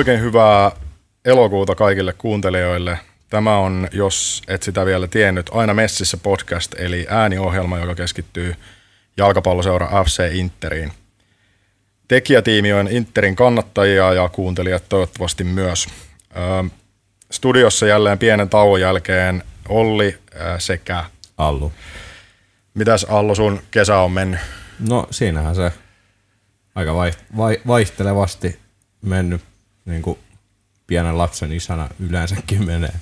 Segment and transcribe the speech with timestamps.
[0.00, 0.72] Oikein hyvää
[1.24, 2.98] elokuuta kaikille kuuntelijoille.
[3.30, 8.54] Tämä on, jos et sitä vielä tiennyt, aina messissä podcast, eli ääniohjelma, joka keskittyy
[9.16, 10.92] jalkapalloseura FC Interiin.
[12.08, 15.86] Tekijätiimi on Interin kannattajia ja kuuntelijat toivottavasti myös.
[17.30, 20.18] Studiossa jälleen pienen tauon jälkeen Olli
[20.58, 21.04] sekä
[21.38, 21.72] Allu.
[22.74, 24.40] Mitäs Allu sun kesä on mennyt?
[24.88, 25.72] No siinähän se
[26.74, 26.94] aika
[27.66, 28.58] vaihtelevasti
[29.02, 29.49] mennyt
[29.84, 30.18] niin kuin
[30.86, 32.92] pienen lapsen isänä yleensäkin menee.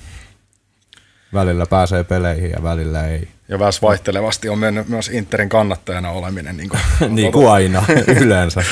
[1.33, 3.27] Välillä pääsee peleihin ja välillä ei.
[3.47, 6.57] Ja vähän vaihtelevasti on mennyt myös Interin kannattajana oleminen.
[6.57, 6.81] Niin kuin,
[7.15, 7.85] niin kuin aina
[8.21, 8.63] yleensä.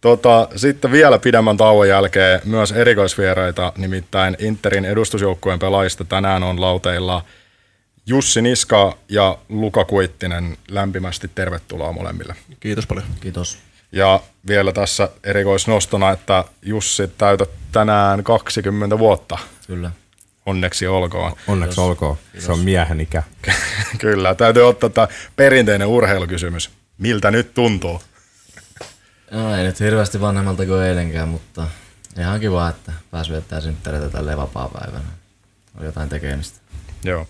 [0.00, 7.24] Tota, sitten vielä pidemmän tauon jälkeen myös erikoisvieraita, nimittäin Interin edustusjoukkueen pelaajista tänään on lauteilla
[8.06, 10.56] Jussi Niska ja Luka Kuittinen.
[10.70, 12.36] Lämpimästi tervetuloa molemmille.
[12.60, 13.06] Kiitos paljon.
[13.20, 13.58] Kiitos.
[13.92, 19.38] Ja vielä tässä erikoisnostona, että Jussi täytät tänään 20 vuotta.
[19.66, 19.90] Kyllä.
[20.46, 21.32] Onneksi olkoon.
[21.46, 21.88] Onneksi Kiitos.
[21.88, 22.16] olkoon.
[22.16, 22.46] Kiitos.
[22.46, 23.22] Se on miehen ikä.
[23.98, 24.34] Kyllä.
[24.34, 26.70] Täytyy ottaa tämä perinteinen urheilukysymys.
[26.98, 28.02] Miltä nyt tuntuu?
[29.30, 31.66] No ei nyt hirveästi vanhemmalta kuin eilenkään, mutta
[32.18, 35.04] ihan kiva, että pääsi viettää synttäreitä tälleen vapaa-päivänä.
[35.78, 36.58] On jotain tekemistä.
[37.04, 37.26] Joo.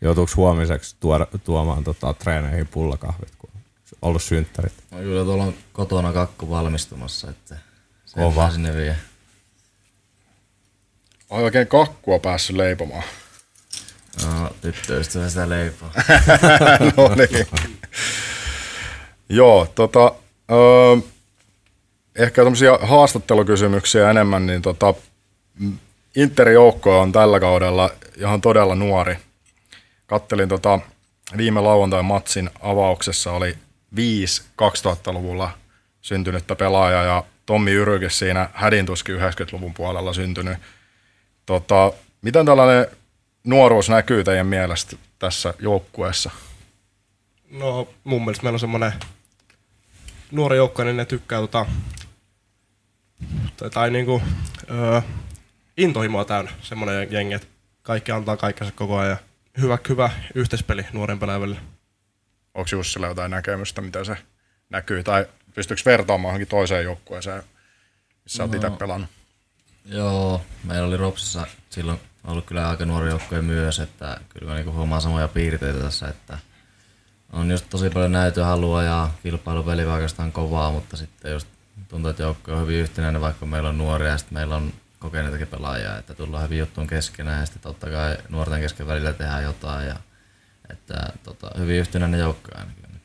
[0.00, 3.32] Joutuuko huomiseksi tuoda, tuomaan tota, treeneihin pullakahvit,
[4.02, 4.72] ollut synttärit?
[4.90, 7.56] No kyllä tuolla on kotona kakku valmistumassa, että
[8.06, 8.50] se Kova.
[8.50, 8.96] sinne vie.
[11.30, 13.04] Olen oikein kakkua päässyt leipomaan.
[14.24, 15.88] No, tyttöystävä sitä leipoo.
[16.96, 17.46] no niin.
[19.28, 20.14] Joo, tota,
[20.50, 20.96] öö,
[22.16, 24.94] ehkä tämmöisiä haastattelukysymyksiä enemmän, niin tota,
[26.16, 29.16] Interin joukko on tällä kaudella ihan todella nuori.
[30.06, 30.80] Kattelin tota,
[31.36, 33.58] viime lauantain matsin avauksessa oli
[33.96, 35.50] viisi 2000-luvulla
[36.00, 40.58] syntynyttä pelaajaa ja Tommi Yrykes siinä hädintuskin 90-luvun puolella syntynyt.
[41.46, 41.92] Tota,
[42.22, 42.86] miten tällainen
[43.44, 46.30] nuoruus näkyy teidän mielestä tässä joukkueessa?
[47.50, 48.92] No mun mielestä meillä on semmoinen
[50.30, 51.66] nuori joukko, niin ne tykkää tota,
[53.56, 54.22] tai, tai niinku,
[54.70, 55.00] öö,
[55.76, 57.48] intohimoa täynnä semmoinen jengi, että
[57.82, 59.16] kaikki antaa kaikkensa koko ajan.
[59.60, 61.58] Hyvä, hyvä yhteispeli nuoren pelaajan
[62.54, 64.16] Onko Jussilla jotain näkemystä, mitä se
[64.70, 65.02] näkyy?
[65.02, 67.42] Tai pystyykö vertaamaan johonkin toiseen joukkueeseen,
[68.24, 69.10] missä no, olet itse pelannut?
[69.84, 74.72] Joo, meillä oli Ropsissa silloin ollut kyllä aika nuori joukkue myös, että kyllä mä niinku
[74.72, 76.38] huomaan samoja piirteitä tässä, että
[77.32, 81.48] on just tosi paljon näytöhalua ja kilpailupeli oikeastaan kovaa, mutta sitten just
[81.88, 85.46] tuntuu, että joukko on hyvin yhtenäinen, vaikka meillä on nuoria ja sitten meillä on kokeneitakin
[85.46, 89.88] pelaajia, että tullaan hyvin juttuun keskenään ja sitten totta kai nuorten kesken välillä tehdään jotain
[89.88, 89.96] ja
[90.70, 93.02] että tota, hyvin yhtenäinen joukko ainakin nyt.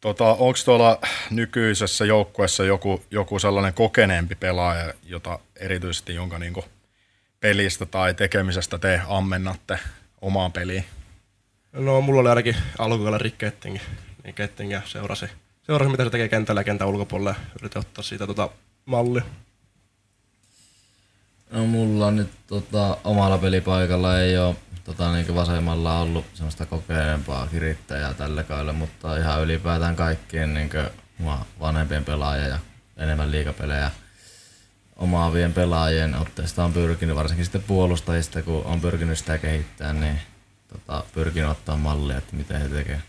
[0.00, 1.00] Tota, Onko tuolla
[1.30, 6.64] nykyisessä joukkueessa joku, joku sellainen kokeneempi pelaaja, jota erityisesti jonka niinku
[7.40, 9.78] pelistä tai tekemisestä te ammennatte
[10.20, 10.84] omaan peliin?
[11.72, 13.78] No mulla oli ainakin alkukaudella Rick Ketting,
[14.24, 15.26] niin Ketting ja seurasi,
[15.62, 18.50] seurasi mitä se tekee kentällä ja kentän ulkopuolella ja yritin ottaa siitä tota
[18.84, 19.22] mallia.
[21.50, 24.56] No mulla on nyt tota, omalla pelipaikalla ei ole
[24.88, 30.70] tota, niin vasemmalla ollut semmoista kokeneempaa kirittäjää tällä kaudella, mutta ihan ylipäätään kaikkien niin
[31.60, 32.58] vanhempien pelaajien ja
[32.96, 33.90] enemmän liikapelejä
[34.96, 40.20] omaavien pelaajien otteesta on pyrkinyt, varsinkin sitten puolustajista, kun on pyrkinyt sitä kehittää, niin
[40.68, 43.00] tota, pyrkinyt ottaa mallia, että miten he tekevät.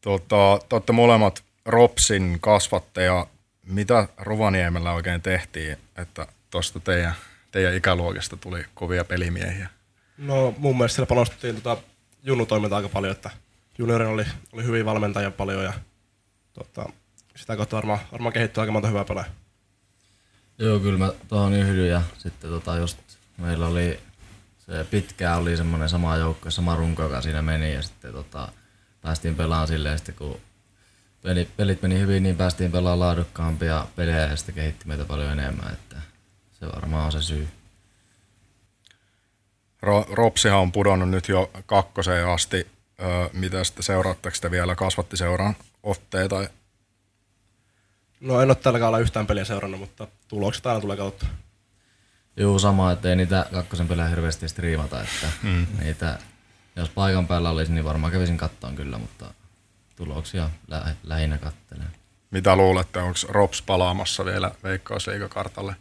[0.00, 3.26] Tota, te olette molemmat Ropsin kasvatteja.
[3.66, 7.14] Mitä Rovaniemellä oikein tehtiin, että tuosta teidän,
[7.56, 9.68] teidän ikäluokista tuli kovia pelimiehiä?
[10.18, 11.76] No mun mielestä siellä panostettiin tota
[12.22, 13.30] junnutoimintaa aika paljon, että
[13.78, 15.72] juniorin oli, oli hyviä valmentajia paljon ja
[16.52, 16.88] tota,
[17.36, 19.32] sitä kautta varmaan, varmaan kehittyy aika monta hyvää pelaajaa.
[20.58, 22.98] Joo, kyllä mä tuohon yhdyn ja sitten tota just
[23.38, 24.00] meillä oli
[24.58, 28.48] se pitkään oli semmoinen sama joukko, sama runko, joka siinä meni ja sitten tota,
[29.00, 30.40] päästiin pelaamaan silleen sitten kun
[31.22, 35.72] pelit, pelit meni hyvin, niin päästiin pelaamaan laadukkaampia pelejä ja sitten kehitti meitä paljon enemmän,
[35.72, 35.96] että
[36.60, 37.48] se varmaan on se syy.
[39.86, 42.66] Ro- Ropsihan on pudonnut nyt jo kakkoseen asti.
[43.02, 46.48] Öö, mitä sitten seuraatteko te vielä kasvattiseuran otteita
[48.20, 51.26] No en ole tällä kaudella yhtään peliä seurannut, mutta tulokset aina tulee kautta.
[52.36, 55.66] Joo, sama, että ei niitä kakkosen pelejä hirveästi striimata, että mm.
[55.80, 56.18] niitä,
[56.76, 59.34] jos paikan päällä olisi, niin varmaan kävisin kattoon kyllä, mutta
[59.96, 61.88] tuloksia lä- lähinnä kattelen.
[62.30, 65.76] Mitä luulette, onko Rops palaamassa vielä Veikkausliigakartalle?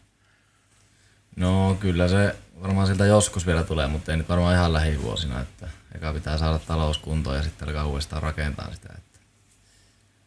[1.36, 5.68] No kyllä se varmaan siltä joskus vielä tulee, mutta ei nyt varmaan ihan lähivuosina, että
[5.96, 8.90] eka pitää saada talouskuntoon ja sitten alkaa uudestaan rakentaa sitä.
[8.98, 9.20] Että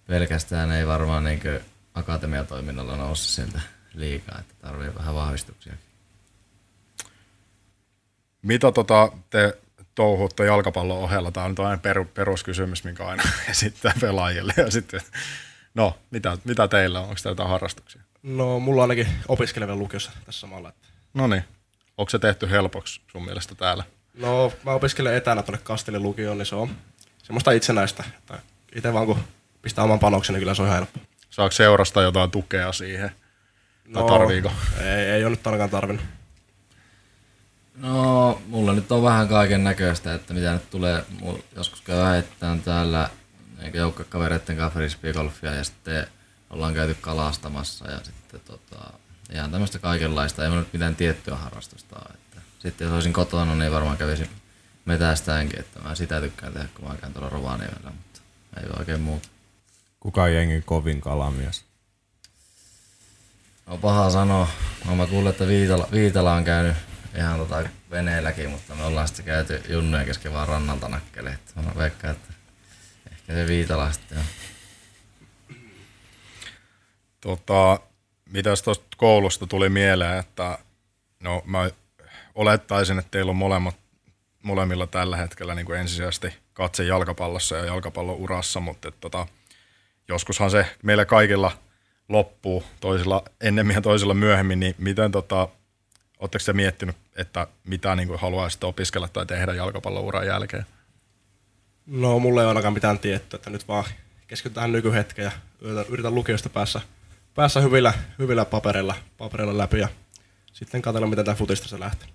[0.06, 1.60] pelkästään ei varmaan niinkö
[1.94, 3.60] akatemiatoiminnalla noussa sieltä
[3.94, 5.72] liikaa, että tarvii vähän vahvistuksia.
[8.42, 9.58] Mitä tota te
[9.94, 11.30] touhutte jalkapallon ohella?
[11.30, 14.54] Tämä on nyt aina peru, peruskysymys, minkä aina esittää pelaajille.
[14.56, 15.00] Ja sitten,
[15.74, 17.04] no, mitä, mitä teillä on?
[17.04, 18.02] Onko teillä jotain harrastuksia?
[18.22, 20.68] No, mulla on ainakin opiskelevien lukiossa tässä samalla.
[20.68, 20.88] Että...
[21.14, 21.44] No niin.
[21.98, 23.84] Onko se tehty helpoksi sun mielestä täällä?
[24.14, 26.70] No, mä opiskelen etänä tuonne Kastelin lukioon, niin se on
[27.22, 28.04] semmoista itsenäistä.
[28.18, 28.38] Että
[28.74, 29.18] itse vaan kun
[29.62, 31.00] pistää oman panoksen, niin kyllä se on ihan helppo.
[31.30, 33.10] Saako seurasta jotain tukea siihen?
[33.84, 34.52] No, Tai tarviiko?
[34.80, 36.04] Ei, ei ole nyt ainakaan tarvinnut.
[37.74, 42.62] No, mulla nyt on vähän kaiken näköistä, että mitä nyt tulee, mulla joskus käy heittämään
[42.62, 43.10] täällä
[43.74, 46.06] joukkakavereiden kanssa frisbeegolfia ja sitten
[46.50, 48.92] ollaan käyty kalastamassa ja sitten tota,
[49.32, 52.14] ihan tämmöistä kaikenlaista, ei nyt mitään tiettyä harrastusta ole.
[52.14, 54.30] Että sitten jos olisin kotona, niin varmaan kävisin
[54.84, 58.20] metästäänkin, että mä sitä tykkään tehdä, kun mä käyn tuolla Rovaniemellä, mutta
[58.56, 59.28] ei ole oikein muuta.
[60.00, 61.64] Kuka on jengin kovin kalamies?
[63.66, 64.48] On paha sanoa.
[64.84, 66.76] No, mä kuulin, että Viitala, Viitala on käynyt
[67.16, 71.30] ihan tota veneelläkin, mutta me ollaan sitten käyty junnujen kesken vaan rannalta nakkele.
[71.30, 72.34] Että mä veikkaan, että
[73.10, 74.24] ehkä se Viitala sitten on.
[77.20, 77.80] Tota,
[78.32, 80.58] mitäs tuosta koulusta tuli mieleen, että
[81.20, 81.70] no mä
[82.34, 83.76] olettaisin, että teillä on molemmat,
[84.42, 89.26] molemmilla tällä hetkellä niin kuin ensisijaisesti katse jalkapallossa ja jalkapallon urassa, mutta et, tota,
[90.08, 91.50] joskushan se meillä kaikilla
[92.08, 95.48] loppuu toisilla ennemmin ja toisilla myöhemmin, niin miten tota,
[96.18, 100.66] Oletteko te miettinyt, että mitä niin kuin haluaisitte opiskella tai tehdä jalkapallon uran jälkeen?
[101.86, 103.84] No, mulla ei ainakaan mitään tiettyä, että nyt vaan
[104.26, 106.80] keskitytään nykyhetkeen ja yritän, yritän lukiosta päässä,
[107.38, 109.88] päässä hyvillä, hyvillä paperilla, paperilla läpi ja
[110.52, 112.08] sitten katsella, miten tämä futista se lähtee.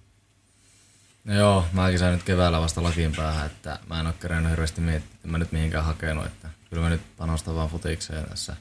[1.23, 4.81] No joo, mäkin sain nyt keväällä vasta lakiin päähän, että mä en ole kerennyt hirveästi
[4.81, 8.55] miettiä, että mä nyt mihinkään hakenut, että kyllä mä nyt panostan vaan futikseen tässä.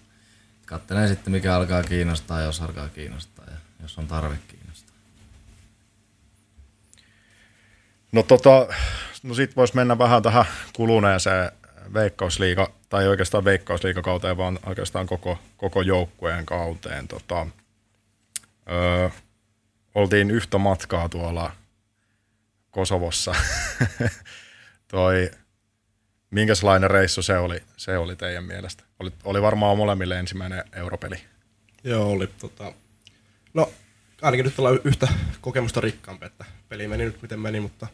[0.67, 4.97] Katselen sitten, mikä alkaa kiinnostaa, jos alkaa kiinnostaa ja jos on tarve kiinnostaa.
[8.13, 8.67] No tota,
[9.23, 11.53] no sit vois mennä vähän tähän kuluneeseen
[11.95, 17.09] veikkausliiga, tai oikeastaan veikkausliigakauteen, vaan oikeastaan koko, koko joukkueen kauteen.
[17.09, 17.47] Tota,
[18.71, 19.09] öö,
[19.95, 21.53] oltiin yhtä matkaa tuolla
[22.71, 23.35] Kosovossa.
[24.89, 25.31] Toi,
[26.31, 28.85] minkälainen reissu se oli, se oli teidän mielestä?
[28.99, 31.17] Oli, oli varmaan molemmille ensimmäinen europeli.
[31.85, 32.27] Joo, oli.
[32.27, 32.73] Tota,
[33.55, 33.73] no,
[34.23, 35.09] ainakin nyt ollaan yhtä
[35.41, 37.87] kokemusta rikkaampi, että peli meni nyt miten meni, mutta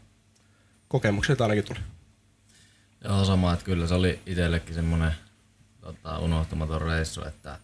[0.88, 1.78] kokemuksia ainakin tuli.
[3.04, 5.12] Joo, sama, että kyllä se oli itsellekin semmoinen
[5.80, 7.58] tota, unohtumaton reissu, että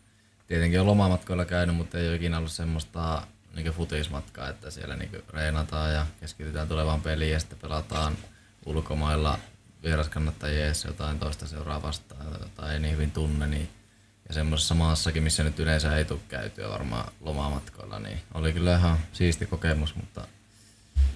[0.46, 5.10] tietenkin on lomamatkoilla käynyt, mutta ei ole ikinä ollut semmoista niin futismatkaa, että siellä niin
[5.28, 8.16] reenataan ja keskitytään tulevaan peliin ja sitten pelataan
[8.66, 9.38] ulkomailla
[9.82, 13.68] vieraskannattajien jotain toista seuraa vastaan, jota ei niin hyvin tunne, niin
[14.28, 18.98] ja semmoisessa maassakin, missä nyt yleensä ei tule käytyä varmaan lomamatkoilla, niin oli kyllä ihan
[19.12, 20.26] siisti kokemus, mutta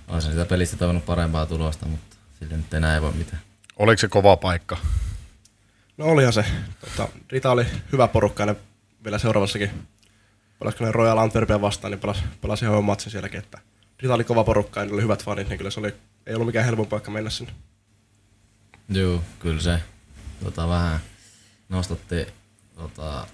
[0.08, 3.47] olisin sitä pelistä toivonut parempaa tulosta, mutta sille nyt enää ei voi mitään.
[3.78, 4.76] Oliko se kova paikka?
[5.96, 6.44] No olihan se.
[6.80, 8.54] Tota, Rita oli hyvä porukka ja
[9.04, 9.70] vielä seuraavassakin
[10.58, 13.58] pelasiko ne Royal Antwerpia vastaan, niin pelasi, pelasi ihan matsin sielläkin, että
[13.98, 15.94] Rita oli kova porukka ja oli hyvät fanit, niin kyllä se oli,
[16.26, 17.52] ei ollut mikään helpompi paikka mennä sinne.
[18.88, 19.82] Joo, kyllä se
[20.44, 21.00] tota, vähän
[21.68, 22.26] nostatti
[22.74, 23.26] tota,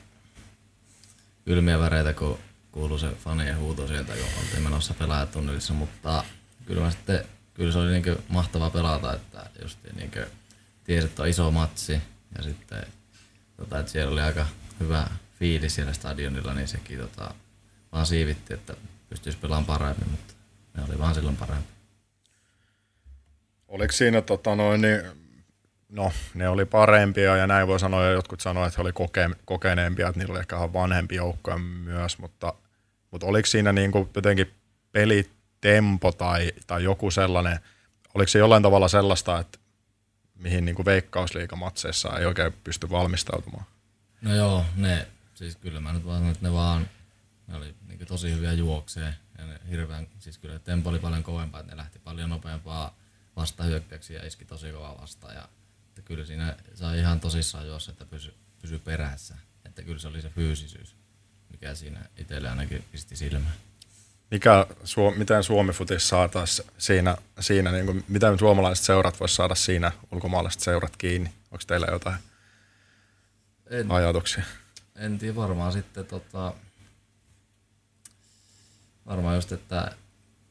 [1.45, 2.38] kylmiä väreitä, kun
[2.73, 6.25] kuului se fanien huuto sieltä, kun oltiin menossa pelaajatunnelissa, mutta
[6.66, 10.11] kyllä, mä sitten, kyllä se oli niin mahtava pelata, että just niin
[10.84, 11.92] tiesi, että on iso matsi
[12.37, 12.87] ja sitten
[13.56, 14.46] tota, että siellä oli aika
[14.80, 15.06] hyvä
[15.38, 17.34] fiilis siellä stadionilla, niin sekin tota,
[17.92, 18.75] vaan siivitti, että
[19.08, 20.34] pystyisi pelaamaan paremmin, mutta
[20.76, 21.68] ne oli vaan silloin parempi.
[23.68, 25.00] Oliko siinä tota noin, niin,
[25.88, 29.30] no ne oli parempia ja näin voi sanoa, ja jotkut sanoivat, että he oli koke,
[29.44, 32.54] kokeneempia, että niillä oli ehkä vanhempi joukkoja myös, mutta,
[33.11, 34.54] mutta oliko siinä niin kuin jotenkin
[35.64, 37.61] pelitempo tai, tai joku sellainen,
[38.14, 39.59] oliko se jollain tavalla sellaista, että
[40.35, 43.64] mihin niin kuin veikkausliikamatseissa ei oikein pysty valmistautumaan?
[44.21, 46.88] No joo, ne, siis kyllä mä nyt vaan että ne vaan,
[47.47, 51.61] ne oli niin tosi hyviä juokseen ja ne hirveän, siis kyllä tempo oli paljon kovempaa,
[51.61, 52.97] että ne lähti paljon nopeampaa
[53.37, 55.49] vastahyökkäyksiä ja iski tosi kovaa vastaan ja
[55.88, 60.23] että kyllä siinä sai ihan tosissaan juossa, että pysy, pysy perässä, että kyllä se oli
[60.23, 60.97] se fyysisyys,
[61.50, 63.54] mikä siinä itselle ainakin pisti silmään.
[64.31, 64.66] Mikä,
[65.16, 70.61] miten Suomi Futis saataisiin siinä, siinä niin kuin, miten suomalaiset seurat voisi saada siinä ulkomaalaiset
[70.61, 71.31] seurat kiinni?
[71.50, 72.16] Onko teillä jotain
[73.71, 74.45] en, ajatuksia?
[74.97, 76.54] En tiedä, varmaan sitten tota,
[79.07, 79.93] varmaan just, että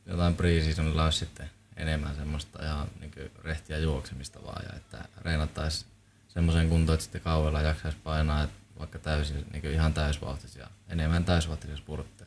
[0.05, 5.91] jotain preseasonilla olisi sitten enemmän semmoista ihan niin rehtiä juoksemista vaan ja että reenattaisiin
[6.27, 8.43] semmoisen kuntoon, että sitten kauella jaksaisi painaa.
[8.43, 8.49] Et
[8.79, 12.22] vaikka täysin, niin ihan täysvauhtisia, enemmän täysvauhtisia spurtteja.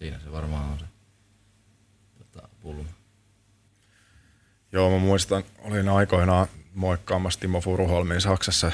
[0.00, 0.84] Siinä se varmaan on se
[2.18, 2.88] tota, pulma.
[4.72, 8.72] Joo, mä muistan, olin aikoinaan moikkaamassa Timo Furuholmiin Saksassa.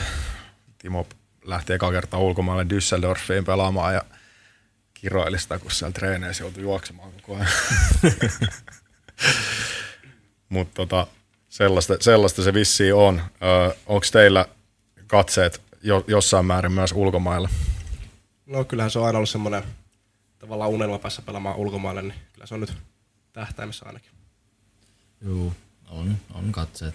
[0.78, 1.06] Timo
[1.45, 4.02] lähti eka kertaa ulkomaille Düsseldorfiin pelaamaan ja
[4.95, 7.49] kiroili sitä, kun siellä treeneissä joutui juoksemaan koko ajan.
[10.49, 11.06] Mutta tota,
[11.49, 13.23] sellaista, sellaista se vissiin on.
[13.87, 14.47] Onko teillä
[15.06, 17.49] katseet jo, jossain määrin myös ulkomailla?
[18.47, 19.62] No kyllähän se on aina ollut semmoinen
[20.47, 22.75] tavallaan unelma päässä pelaamaan ulkomaille, niin kyllä se on nyt
[23.33, 24.11] tähtäimessä ainakin.
[25.21, 25.53] Joo,
[25.88, 26.95] on, on katseet.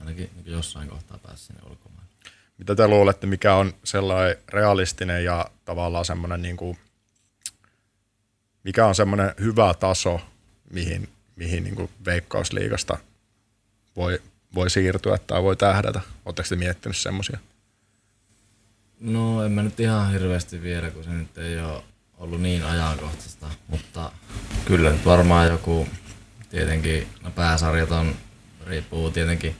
[0.00, 2.10] Ainakin niin jossain kohtaa päässä sinne ulkomaille.
[2.58, 6.78] Mitä te luulette, mikä on sellainen realistinen ja tavallaan semmoinen niin kuin,
[8.64, 10.20] mikä on semmoinen hyvä taso,
[10.70, 12.98] mihin, mihin niin kuin veikkausliigasta
[13.96, 14.22] voi,
[14.54, 16.00] voi siirtyä tai voi tähdätä?
[16.24, 17.38] Oletteko te miettinyt semmoisia?
[19.00, 21.82] No en mä nyt ihan hirveästi vielä, kun se nyt ei ole
[22.22, 24.12] ollut niin ajankohtaista, mutta
[24.64, 25.88] kyllä nyt varmaan joku,
[26.50, 28.16] tietenkin, no pääsarjat on,
[28.66, 29.56] riippuu tietenkin,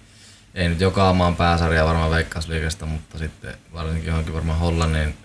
[0.54, 5.16] ei nyt joka maan pääsarja varmaan veikkausliikasta, mutta sitten varsinkin johonkin varmaan Hollannin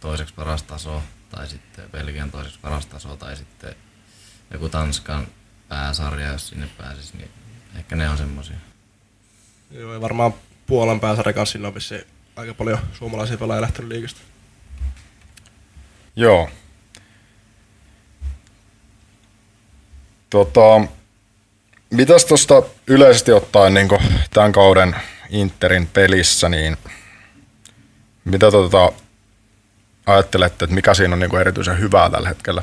[0.00, 3.74] toiseksi paras taso, tai sitten Belgian toiseksi paras taso, tai sitten
[4.50, 5.26] joku Tanskan
[5.68, 7.30] pääsarja, jos sinne pääsisi, niin
[7.76, 8.56] ehkä ne on semmosia.
[9.70, 10.34] Joo, ja varmaan
[10.66, 11.74] Puolan pääsarja kanssa sinne on
[12.36, 14.20] aika paljon suomalaisia pelaajia lähtenyt liikasta.
[16.16, 16.50] Joo.
[20.36, 20.80] Tota,
[21.90, 23.88] mitäs tuosta yleisesti ottaen niin
[24.32, 24.96] tämän kauden
[25.30, 26.76] Interin pelissä, niin
[28.24, 28.92] mitä tota,
[30.06, 32.62] ajattelette, että mikä siinä on niin erityisen hyvää tällä hetkellä?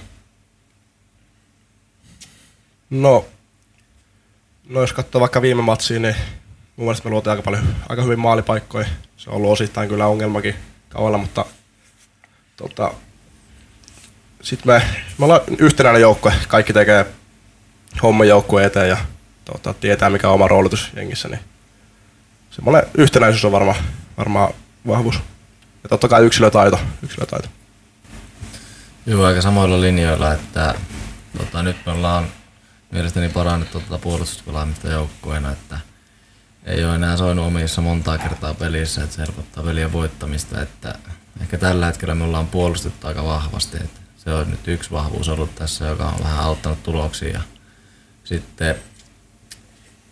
[2.90, 3.26] No,
[4.70, 6.16] no jos katsoo vaikka viime matsiin, niin
[6.76, 8.88] mun mielestä me luotiin aika paljon, aika hyvin maalipaikkoja.
[9.18, 10.56] Se on ollut osittain kyllä ongelmakin
[10.90, 11.46] kaualla, mutta
[12.58, 12.94] tota,
[14.42, 14.82] sitten me,
[15.18, 17.06] me ollaan yhtenäinen joukkue, kaikki tekee
[18.02, 18.98] homman joukkueen eteen ja
[19.46, 21.40] tota, tietää mikä on oma roolitus jengissä, niin
[22.52, 23.76] semmoinen yhtenäisyys on varma,
[24.18, 24.54] varmaan
[24.88, 25.16] vahvuus.
[25.84, 26.80] Ja totta kai yksilötaito.
[27.04, 27.50] yksilötaito.
[29.06, 30.76] Joo, aika samoilla linjoilla, että
[31.38, 32.28] tota, nyt me ollaan
[32.92, 35.80] mielestäni parannettu tuota puolustuspelaamista joukkueena, että
[36.66, 40.96] ei ole enää soinut omissa montaa kertaa pelissä, että se helpottaa pelien voittamista, että
[41.42, 45.56] ehkä tällä hetkellä me ollaan puolustettu aika vahvasti, että se on nyt yksi vahvuus ollut
[45.56, 47.42] tässä, joka on vähän auttanut tuloksia.
[48.24, 48.76] Sitten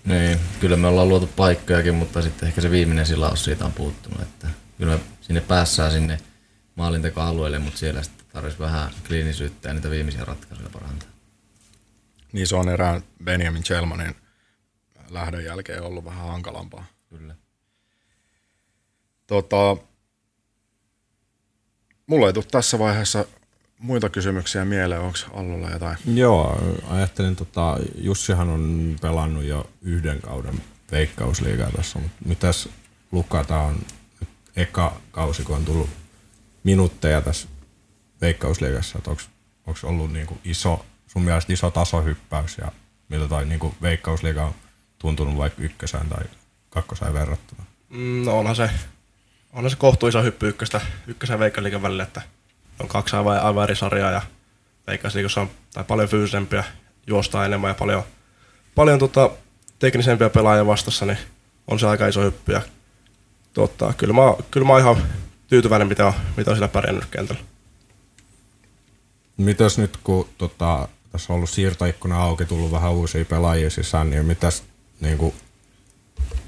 [0.06, 4.22] niin, kyllä me ollaan luotu paikkojakin, mutta sitten ehkä se viimeinen silaus siitä on puuttunut,
[4.22, 6.18] että kyllä sinne päässään sinne
[6.76, 11.10] maalintekoalueelle, mutta siellä sitten tarvitsisi vähän kliinisyyttä ja niitä viimeisiä ratkaisuja parantaa.
[12.34, 14.16] Niin se on erään Benjamin Chelmanin
[15.10, 16.86] lähdön jälkeen ollut vähän hankalampaa.
[17.10, 17.36] Kyllä.
[19.28, 19.78] Tota,
[22.08, 23.26] mulla ei tule tässä vaiheessa
[23.82, 25.98] muita kysymyksiä mieleen, onko Allulla jotain?
[26.14, 30.62] Joo, ajattelin, tota, Jussihan on pelannut jo yhden kauden
[30.92, 32.70] veikkausliigaa tässä, mutta mitäs
[33.12, 33.76] Luka, tämä on
[34.56, 35.90] eka kausi, kun on tullut
[36.64, 37.48] minuutteja tässä
[38.22, 42.72] veikkausliigassa, että onko ollut niinku iso, sun mielestä iso tasohyppäys ja
[43.10, 44.54] miltä toi niinku veikkausliiga on
[45.00, 46.24] tuntunut vaikka ykkösään tai
[46.70, 47.64] kakkosään verrattuna?
[47.90, 48.70] Mm, no onhan se,
[49.54, 52.22] onhan se kohtuisa hyppy ykköstä, ykkösen veikkaliikan välillä, että
[52.82, 54.22] on kaksi aivan, aivan eri sarjaa ja
[54.88, 56.64] veikkausliikassa on tai paljon fyysisempiä,
[57.08, 58.04] juostaa enemmän ja paljon,
[58.76, 59.30] paljon tota,
[59.80, 61.18] teknisempiä pelaajia vastassa, niin
[61.68, 62.52] on se aika iso hyppy.
[62.52, 62.62] Ja,
[63.54, 64.22] tota, kyllä, mä,
[64.52, 65.04] kyllä mä oon ihan
[65.48, 67.42] tyytyväinen, mitä on, mitä on sillä pärjännyt kentällä.
[69.38, 74.26] Mitäs nyt, kun tota, tässä on ollut siirtoikkuna auki, tullut vähän uusia pelaajia sisään, niin
[74.26, 74.64] mitäs
[75.00, 75.34] niin kuin,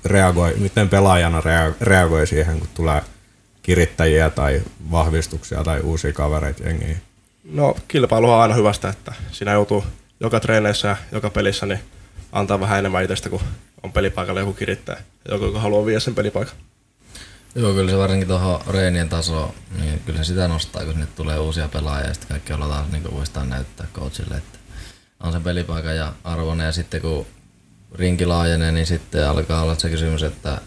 [0.05, 1.41] reagoi, miten pelaajana
[1.81, 3.01] reagoi siihen, kun tulee
[3.63, 7.01] kirittäjiä tai vahvistuksia tai uusia kavereita jengiin?
[7.43, 9.83] No kilpailu on aina hyvästä, että siinä joutuu
[10.19, 11.79] joka treeneissä ja joka pelissä niin
[12.31, 13.41] antaa vähän enemmän itsestä, kun
[13.83, 16.55] on pelipaikalla joku kirittää ja joku, joka haluaa viedä sen pelipaikan.
[17.55, 21.39] Joo, kyllä se varsinkin tuohon reenien taso, niin kyllä se sitä nostaa, kun sinne tulee
[21.39, 24.59] uusia pelaajia ja sitten kaikki ollaan taas niin uudestaan näyttää coachille, että
[25.19, 27.25] on sen pelipaikan ja arvoinen ja sitten kun
[27.95, 30.61] rinki laajenee, niin sitten alkaa olla se kysymys, että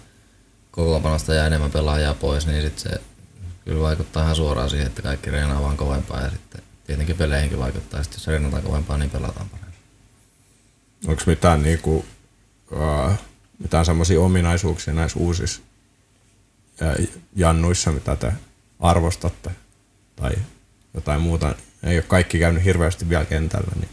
[0.76, 3.00] kokoonpanosta jää enemmän pelaajia pois, niin sitten se
[3.64, 8.00] kyllä vaikuttaa ihan suoraan siihen, että kaikki reenaa vaan kovempaa ja sitten tietenkin peleihinkin vaikuttaa,
[8.00, 9.78] että jos reenataan kovempaa, niin pelataan paremmin.
[11.06, 12.04] Onko mitään, niinku,
[12.73, 13.12] uh,
[13.59, 15.62] mitään semmoisia ominaisuuksia näissä uusissa
[16.83, 17.06] uh,
[17.37, 18.33] jannuissa, mitä te
[18.80, 19.50] arvostatte
[20.16, 20.33] tai
[20.95, 21.54] jotain muuta?
[21.83, 23.73] Ei ole kaikki käynyt hirveästi vielä kentällä.
[23.76, 23.90] Niin.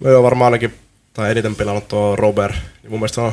[0.00, 0.74] No joo, varmaan ainakin
[1.12, 2.54] tai eniten pelannut tuo Robert.
[2.54, 3.32] Niin mun mielestä se on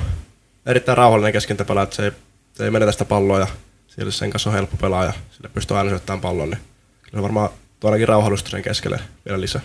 [0.65, 2.12] erittäin rauhallinen keskentäpelä, että se ei,
[2.53, 3.48] se ei menetä sitä palloa ja
[3.88, 5.13] siellä sen kanssa on helppo pelaa ja
[5.53, 6.62] pystyy aina syöttämään pallon, niin
[7.03, 9.62] kyllä varmaan tuo ainakin rauhallisuutta sen keskelle vielä lisää.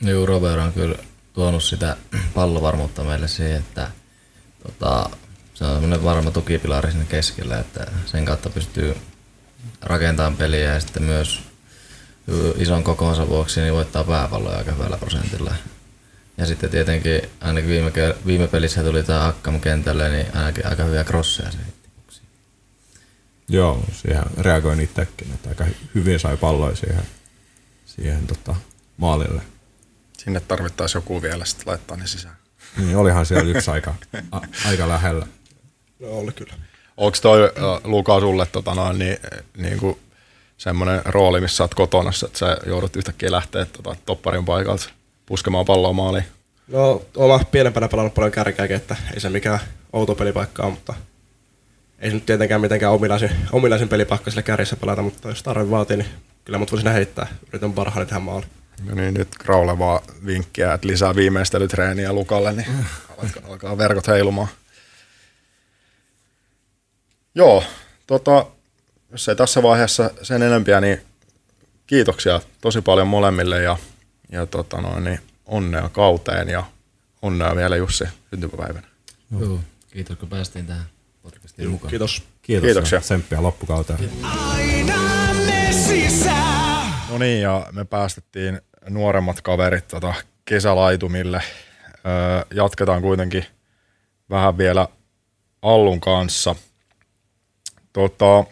[0.00, 0.96] Joo, Robert on kyllä
[1.32, 1.96] tuonut sitä
[2.34, 3.90] pallovarmuutta meille siihen, että
[4.62, 5.10] tota,
[5.54, 8.96] se on semmoinen varma tukipilari sinne keskelle, että sen kautta pystyy
[9.80, 11.42] rakentamaan peliä ja sitten myös
[12.56, 15.54] ison kokonsa vuoksi niin voittaa pääpalloja aika hyvällä prosentilla.
[16.36, 17.92] Ja sitten tietenkin ainakin viime,
[18.26, 21.58] viime pelissä tuli tämä Akkam kentälle, niin ainakin aika hyviä crosseja se
[23.48, 27.02] Joo, siihen reagoin itsekin, että aika hyvin sai palloja siihen,
[27.86, 28.54] siihen tota,
[28.96, 29.42] maalille.
[30.18, 32.36] Sinne tarvittaisiin joku vielä sitten laittaa ne sisään.
[32.76, 33.94] Niin, olihan siellä yksi aika,
[34.32, 35.26] a, aika lähellä.
[36.00, 36.54] No oli kyllä.
[36.96, 37.40] Onko toi
[37.84, 39.16] Luka sulle tota noin, niin,
[39.56, 39.98] niin kuin
[40.58, 44.88] semmoinen rooli, missä sä oot kotona, että sä joudut yhtäkkiä lähteä tota, topparin paikalta
[45.26, 46.24] puskemaan palloa maaliin?
[46.68, 49.58] No, oma pienempänä pelannut paljon kärkääkin, että ei se mikään
[49.92, 50.94] outo pelipaikka ole, mutta
[51.98, 55.96] ei se nyt tietenkään mitenkään omilaisin, omilaisin pelipaikka sille kärjessä pelata, mutta jos tarve vaatii,
[55.96, 56.08] niin
[56.44, 57.26] kyllä mut voisin heittää.
[57.48, 58.50] Yritän parhaani tähän maaliin.
[58.84, 62.66] No niin, nyt kraulevaa vinkkiä, että lisää viimeistelytreeniä Lukalle, niin
[63.18, 64.48] alkaa, alkaa verkot heilumaan.
[67.34, 67.64] Joo,
[68.06, 68.46] tota,
[69.10, 71.02] jos ei tässä vaiheessa sen enempiä, niin
[71.86, 73.76] kiitoksia tosi paljon molemmille ja,
[74.32, 76.64] ja tota noin, niin onnea kauteen ja
[77.22, 78.86] onnea vielä Jussi syntymäpäivänä.
[79.40, 79.60] Joo,
[79.92, 80.84] kiitos kun päästiin tähän
[81.22, 81.90] podcastiin mukaan.
[81.90, 82.22] Kiitos.
[82.42, 82.96] Kiitos Kiitoksia.
[82.96, 84.10] ja tsemppiä loppukauteen.
[84.22, 84.96] Aina
[85.46, 86.92] me sisään.
[87.10, 91.42] No niin, ja me päästettiin nuoremmat kaverit tota kesälaitumille.
[92.06, 93.44] Öö, jatketaan kuitenkin
[94.30, 94.88] vähän vielä
[95.62, 96.54] Allun kanssa.
[97.92, 98.44] Tota,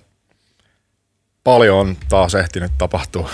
[1.44, 3.30] paljon on taas ehtinyt tapahtua.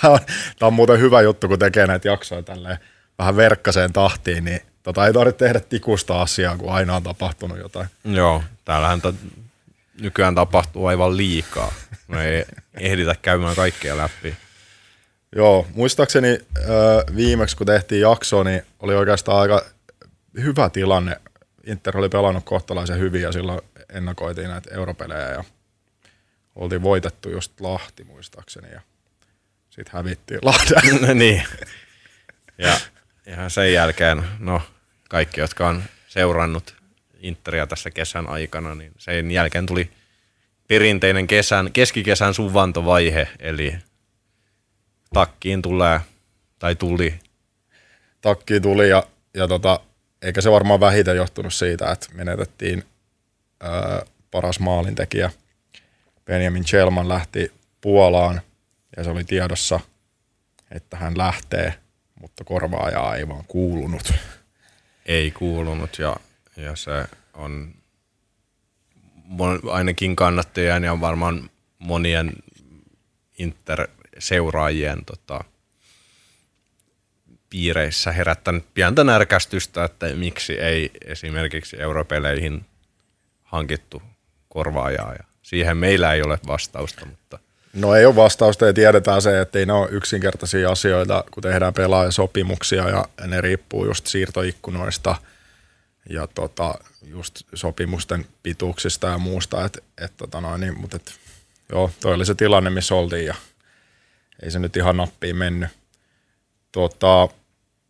[0.00, 0.18] Tämä on,
[0.58, 2.78] tämä on muuten hyvä juttu, kun tekee näitä jaksoja tälleen
[3.18, 7.88] vähän verkkaseen tahtiin, niin tota ei tarvitse tehdä tikusta asiaa, kun aina on tapahtunut jotain.
[8.04, 9.12] Joo, täällähän ta-
[10.00, 11.72] nykyään tapahtuu aivan liikaa.
[12.08, 14.36] Me ei ehditä käymään kaikkea läpi.
[15.36, 19.64] Joo, muistaakseni ö, viimeksi kun tehtiin jaksoa, niin oli oikeastaan aika
[20.42, 21.16] hyvä tilanne.
[21.66, 23.60] Inter oli pelannut kohtalaisen hyvin ja silloin
[23.92, 25.44] ennakoitiin näitä europelejä ja
[26.56, 28.80] oltiin voitettu just Lahti muistaakseni ja
[29.74, 31.18] sitten hävittiin Lahden.
[31.18, 31.42] niin.
[32.58, 32.80] Ja
[33.26, 34.62] ihan sen jälkeen, no
[35.08, 36.76] kaikki, jotka on seurannut
[37.18, 39.90] Interia tässä kesän aikana, niin sen jälkeen tuli
[40.68, 43.76] perinteinen kesän, keskikesän suvantovaihe, eli
[45.12, 46.00] takkiin tulee,
[46.58, 47.14] tai tuli,
[48.20, 49.80] Takkiin tuli ja, ja tota,
[50.22, 52.84] eikä se varmaan vähiten johtunut siitä, että menetettiin
[53.64, 55.30] ö, paras maalintekijä.
[56.24, 58.40] Benjamin Chelman lähti Puolaan
[58.96, 59.80] ja se oli tiedossa,
[60.70, 61.74] että hän lähtee,
[62.20, 64.12] mutta korvaajaa ei vaan kuulunut.
[65.06, 66.16] ei kuulunut, ja,
[66.56, 67.04] ja se
[67.34, 67.74] on
[69.70, 72.32] ainakin kannattajien ja varmaan monien
[73.38, 75.44] Inter-seuraajien tota,
[77.50, 82.66] piireissä herättänyt pientä närkästystä, että miksi ei esimerkiksi europeleihin
[83.42, 84.02] hankittu
[84.48, 85.12] korvaajaa.
[85.12, 87.38] Ja siihen meillä ei ole vastausta, mutta
[87.74, 91.74] No ei ole vastausta ja tiedetään se, että ei ne ole yksinkertaisia asioita, kun tehdään
[91.74, 95.16] pelaajasopimuksia ja ne riippuu just siirtoikkunoista
[96.10, 101.14] ja tota, just sopimusten pituuksista ja muusta, et, et, tota noin, niin, mutta et,
[101.72, 103.34] joo, toi oli se tilanne, missä oltiin ja
[104.42, 105.70] ei se nyt ihan nappiin mennyt.
[106.72, 107.28] Tota,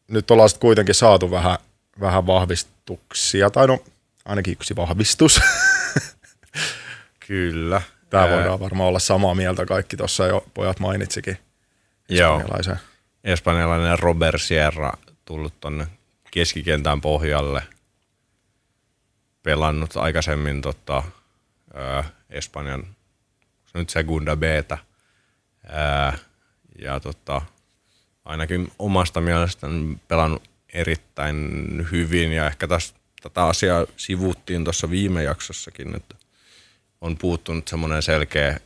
[0.09, 1.59] nyt ollaan sitten kuitenkin saatu vähän,
[2.01, 3.85] vähän vahvistuksia, tai no
[4.25, 5.41] ainakin yksi vahvistus.
[7.27, 7.83] kyllä.
[8.11, 11.39] Tämä voidaan varmaan olla samaa mieltä, kaikki tuossa jo pojat mainitsikin.
[12.09, 12.43] Joo.
[13.25, 14.93] espanjalainen Robert Sierra
[15.25, 15.87] tullut tonne
[16.31, 17.63] keskikentän pohjalle.
[19.43, 21.03] Pelannut aikaisemmin tota,
[21.75, 22.87] ää, Espanjan
[23.67, 24.79] se nyt Segunda Btä.
[25.69, 26.19] Ää,
[26.79, 27.43] ja tota,
[28.25, 35.97] ainakin omasta mielestäni pelannut erittäin hyvin ja ehkä täs, tätä asiaa sivuttiin tuossa viime jaksossakin,
[35.97, 36.15] että
[37.05, 38.61] on puuttunut semmoinen selkeä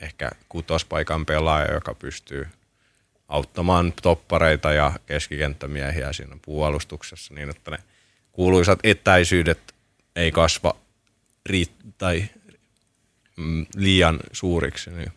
[0.00, 2.48] ehkä kutospaikan pelaaja, joka pystyy
[3.28, 7.78] auttamaan toppareita ja keskikenttämiehiä siinä puolustuksessa niin, että ne
[8.32, 9.74] kuuluisat etäisyydet
[10.16, 10.76] ei kasva
[11.48, 12.24] riit- tai
[13.36, 14.90] mm, liian suuriksi.
[14.90, 15.12] Niin,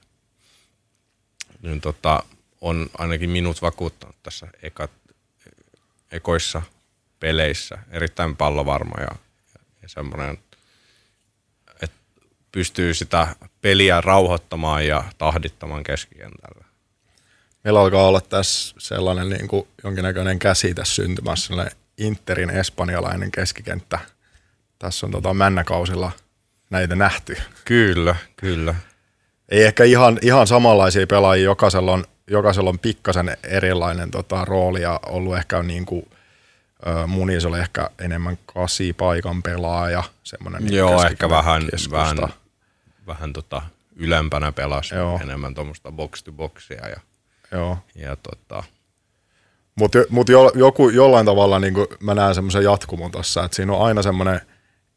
[1.62, 2.24] niin tota,
[2.62, 4.92] on ainakin minut vakuuttanut tässä ekat,
[6.12, 6.62] ekoissa
[7.20, 9.16] peleissä erittäin pallovarma ja,
[9.82, 10.38] ja semmoinen,
[12.52, 13.28] pystyy sitä
[13.62, 16.66] peliä rauhoittamaan ja tahdittamaan keskikentällä.
[17.64, 24.00] Meillä alkaa olla tässä sellainen niin kuin jonkinnäköinen käsite syntymässä, sellainen Interin espanjalainen keskikenttä.
[24.80, 26.12] Tässä on tota Männäkausilla
[26.70, 27.38] näitä nähty.
[27.66, 28.76] Kyllä, kyllä.
[29.50, 35.00] Ei ehkä ihan, ihan samanlaisia pelaajia, jokaisella on, jokaisella on pikkasen erilainen tota, rooli ja
[35.06, 36.06] ollut ehkä niin kuin,
[37.08, 41.98] Munis oli ehkä enemmän kasi paikan pelaaja, semmoinen niin Joo, ehkä vähän, keskusta.
[41.98, 42.18] vähän,
[43.10, 43.62] vähän tota,
[43.96, 45.20] ylempänä pelasi Joo.
[45.24, 46.98] enemmän tuommoista box to boxia ja,
[47.52, 47.78] Joo.
[47.96, 48.64] ja tota,
[49.76, 53.86] Mutta mut jo, joku, jollain tavalla niin mä näen semmoisen jatkumon tuossa, että siinä on
[53.86, 54.42] aina semmoinen,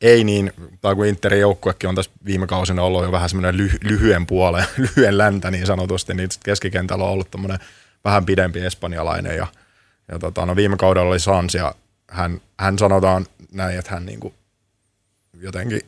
[0.01, 3.71] ei niin, tai kun Interin joukkuekin on tässä viime kausina ollut jo vähän semmoinen ly,
[3.83, 7.59] lyhyen puolen, lyhyen läntä niin sanotusti, niin keskikentällä on ollut tämmöinen
[8.05, 9.47] vähän pidempi espanjalainen ja,
[10.13, 11.75] ja tota, no viime kaudella oli Sans ja
[12.11, 14.35] hän, hän sanotaan näin, että hän niinku
[15.41, 15.81] jotenkin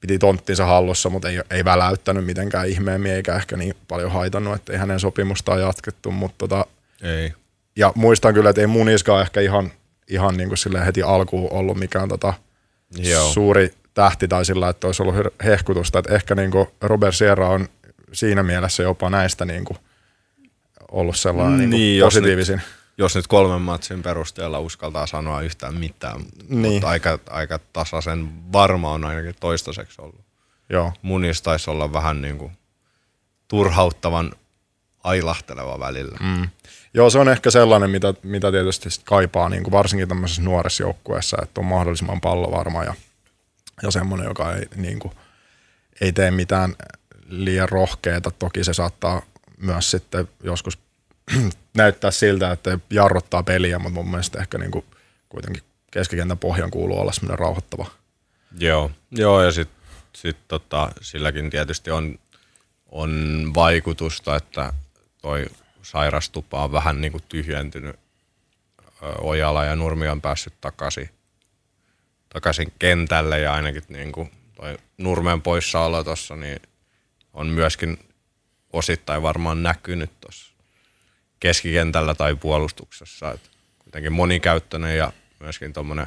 [0.00, 4.72] piti tonttinsa hallussa, mutta ei, ei väläyttänyt mitenkään ihmeemmin eikä ehkä niin paljon haitannut, että
[4.72, 6.66] ei hänen sopimustaan jatkettu, mutta tota,
[7.02, 7.32] ei.
[7.76, 9.72] ja muistan kyllä, että ei Muniskaan ehkä ihan,
[10.08, 12.34] ihan niin kuin heti alkuun ollut mikään tota
[12.98, 13.32] Joo.
[13.32, 15.98] suuri tähti tai sillä, että olisi ollut hehkutusta.
[15.98, 17.68] Että ehkä niin kuin Robert Sierra on
[18.12, 19.78] siinä mielessä jopa näistä niin kuin
[20.90, 22.62] ollut sellainen niin, Niin, niin positiivisin.
[23.00, 26.72] Jos nyt kolmen matsin perusteella uskaltaa sanoa yhtään mitään, Niin.
[26.72, 30.20] mutta aika, aika tasaisen varma on ainakin toistaiseksi ollut.
[30.70, 32.52] Joo, Munis taisi olla vähän niin kuin
[33.48, 34.32] turhauttavan
[35.04, 36.18] ailahteleva välillä.
[36.20, 36.48] mm.
[36.94, 40.82] Joo, se on ehkä sellainen, mitä, mitä tietysti sit kaipaa niin kuin varsinkin tämmöisessä nuoressa
[40.82, 42.94] joukkueessa, että on mahdollisimman pallovarma ja,
[43.82, 45.14] ja semmoinen, joka ei, niin kuin,
[46.00, 46.76] ei tee mitään
[47.28, 48.30] liian rohkeita.
[48.30, 49.22] Toki se saattaa
[49.56, 50.78] myös sitten joskus
[51.74, 54.84] näyttää siltä, että jarruttaa peliä, mutta mun mielestä ehkä niin kuin
[55.28, 57.86] kuitenkin keskikentän pohjan kuuluu olla semmoinen rauhoittava.
[58.58, 59.80] Joo, joo ja sitten
[60.12, 62.18] sit tota, silläkin tietysti on,
[62.86, 64.72] on vaikutusta, että
[65.22, 65.46] toi
[65.82, 67.96] sairastupa on vähän niin kuin tyhjentynyt.
[69.20, 71.10] Ojala ja Nurmi on päässyt takaisin,
[72.28, 76.62] takaisin kentälle ja ainakin niin kuin toi Nurmen poissaolo tuossa niin
[77.32, 77.98] on myöskin
[78.72, 80.49] osittain varmaan näkynyt tuossa
[81.40, 83.32] keskikentällä tai puolustuksessa.
[83.32, 86.06] Et kuitenkin monikäyttöinen ja myöskin tuommoinen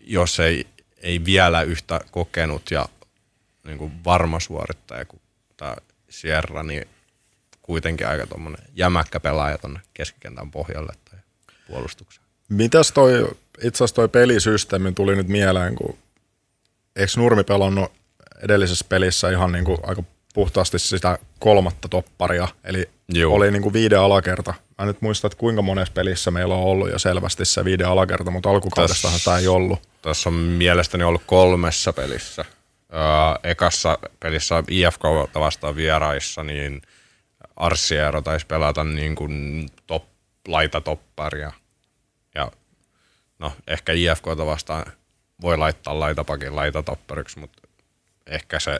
[0.00, 2.88] jos ei, ei vielä yhtä kokenut ja
[3.64, 5.20] niin kuin varma suorittaja kuin
[5.56, 5.76] tämä
[6.08, 6.88] Sierra, niin
[7.62, 11.18] kuitenkin aika tuommoinen jämäkkä pelaaja tuonne keskikentän pohjalle tai
[11.66, 12.26] puolustukseen.
[12.48, 15.98] Mitäs toi, itse asiassa toi pelisysteemi tuli nyt mieleen, kun
[16.96, 17.92] eikö Nurmi pelannut
[18.42, 20.02] edellisessä pelissä ihan niin kuin aika
[20.34, 23.34] puhtaasti sitä kolmatta topparia, eli Juu.
[23.34, 24.54] oli niin kuin viiden alakerta.
[24.78, 27.88] Mä en nyt muista, että kuinka monessa pelissä meillä on ollut jo selvästi se viiden
[27.88, 29.88] alakerta, mutta alkukaudestahan tämä ei ollut.
[30.02, 32.44] Tässä on mielestäni ollut kolmessa pelissä.
[32.92, 35.02] Öö, ekassa pelissä IFK
[35.34, 36.82] vastaan vieraissa, niin
[37.56, 40.04] Arsiero taisi pelata niin kuin top,
[40.48, 41.52] laitatopparia.
[42.34, 42.50] Ja
[43.38, 44.92] no, ehkä IFK vastaan
[45.40, 47.68] voi laittaa laitapakin laitatoppariksi, mutta
[48.26, 48.78] ehkä se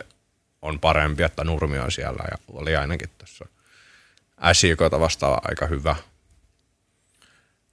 [0.64, 3.44] on parempi, että Nurmi on siellä ja oli ainakin tässä
[4.52, 5.96] SJKta vastaan aika hyvä.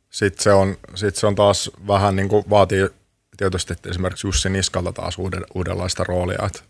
[0.10, 2.90] Sitten se on, sit se on taas vähän niin kuin vaatii
[3.38, 6.46] tietysti esimerkiksi Jussi Niskalta taas uuden, uudenlaista roolia.
[6.46, 6.64] Et,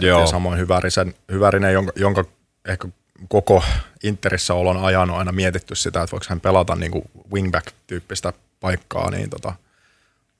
[0.00, 0.26] Joo.
[0.26, 2.24] Samoin Hyvärisen, Hyvärinen, jonka, jonka
[2.64, 2.88] ehkä
[3.28, 3.64] koko
[4.02, 9.10] Interissä olon ajan on aina mietitty sitä, että voiko hän pelata niin kuin wingback-tyyppistä paikkaa,
[9.10, 9.52] niin tota,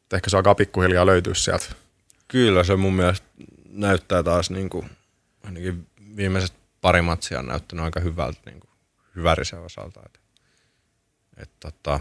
[0.02, 1.66] että ehkä se alkaa pikkuhiljaa löytyä sieltä.
[2.28, 3.26] Kyllä se mun mielestä
[3.70, 4.90] näyttää taas niin kuin,
[5.46, 8.70] ainakin viimeiset pari matsia on näyttänyt aika hyvältä niin kuin,
[9.16, 10.00] hyvärisen osalta.
[10.06, 10.20] Et,
[11.36, 12.00] et, tota,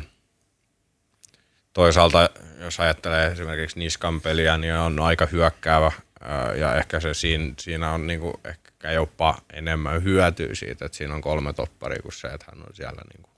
[1.74, 2.30] toisaalta
[2.60, 7.92] jos ajattelee esimerkiksi Niskan peliä, niin on aika hyökkäävä ää, ja ehkä se siinä, siinä
[7.92, 12.28] on niin kuin, ehkä jopa enemmän hyötyä siitä, että siinä on kolme topparia kuin se,
[12.28, 13.36] että hän on siellä niin kuin,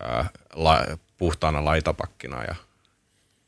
[0.00, 0.78] ää, la,
[1.18, 2.54] puhtaana laitapakkina ja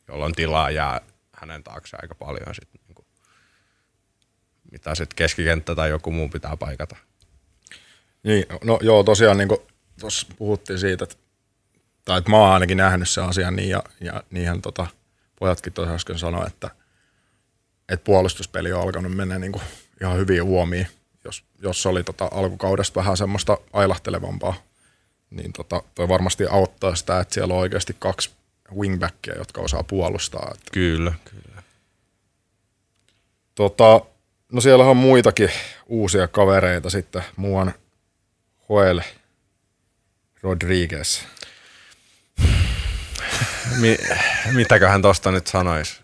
[0.08, 1.00] jolloin tilaa jää
[1.32, 2.80] hänen taakse aika paljon sit, kuin,
[4.74, 6.96] mitä sitten keskikenttä tai joku muu pitää paikata.
[8.22, 9.48] Niin, no joo, tosiaan niin
[10.00, 11.16] tuossa puhuttiin siitä, että,
[12.04, 14.86] tai että mä oon ainakin nähnyt sen asian niin, ja, ja niinhän tota,
[15.38, 16.70] pojatkin tuossa äsken sanoi, että,
[17.88, 19.62] että puolustuspeli on alkanut mennä niin kuin
[20.00, 20.86] ihan hyvin uomiin,
[21.24, 24.54] jos, jos oli tota alkukaudesta vähän semmoista ailahtelevampaa,
[25.30, 28.30] niin tota, toi varmasti auttaa sitä, että siellä on oikeasti kaksi
[28.76, 30.50] wingbackia, jotka osaa puolustaa.
[30.54, 31.62] Että, Kyllä, kyllä.
[33.54, 34.00] tota,
[34.54, 35.50] no siellä on muitakin
[35.86, 37.74] uusia kavereita sitten, muuan
[38.70, 39.00] Joel
[40.42, 41.22] Rodriguez.
[43.80, 43.98] Mi-
[44.52, 46.00] mitäköhän tosta nyt sanois?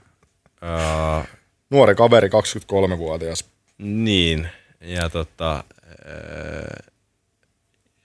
[0.63, 1.27] Uh,
[1.71, 3.45] Nuori kaveri, 23-vuotias.
[3.79, 4.49] niin,
[4.81, 6.93] ja tota, uh,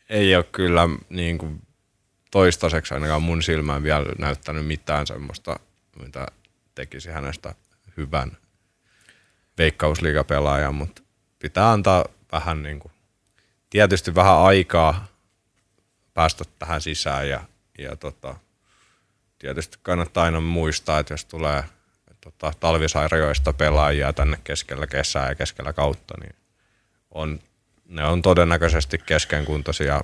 [0.09, 1.61] ei ole kyllä niin kuin
[2.31, 5.59] toistaiseksi ainakaan mun silmään vielä näyttänyt mitään semmoista,
[5.99, 6.27] mitä
[6.75, 7.55] tekisi hänestä
[7.97, 8.37] hyvän
[9.57, 11.01] veikkausliigapelaajan, mutta
[11.39, 12.91] pitää antaa vähän niin kuin,
[13.69, 15.07] tietysti vähän aikaa
[16.13, 17.43] päästä tähän sisään ja,
[17.77, 18.35] ja tota,
[19.39, 21.63] tietysti kannattaa aina muistaa, että jos tulee
[22.21, 26.35] tota, talvisarjoista pelaajia tänne keskellä kesää ja keskellä kautta, niin
[27.11, 27.39] on,
[27.85, 30.01] ne on todennäköisesti keskenkuntoisia.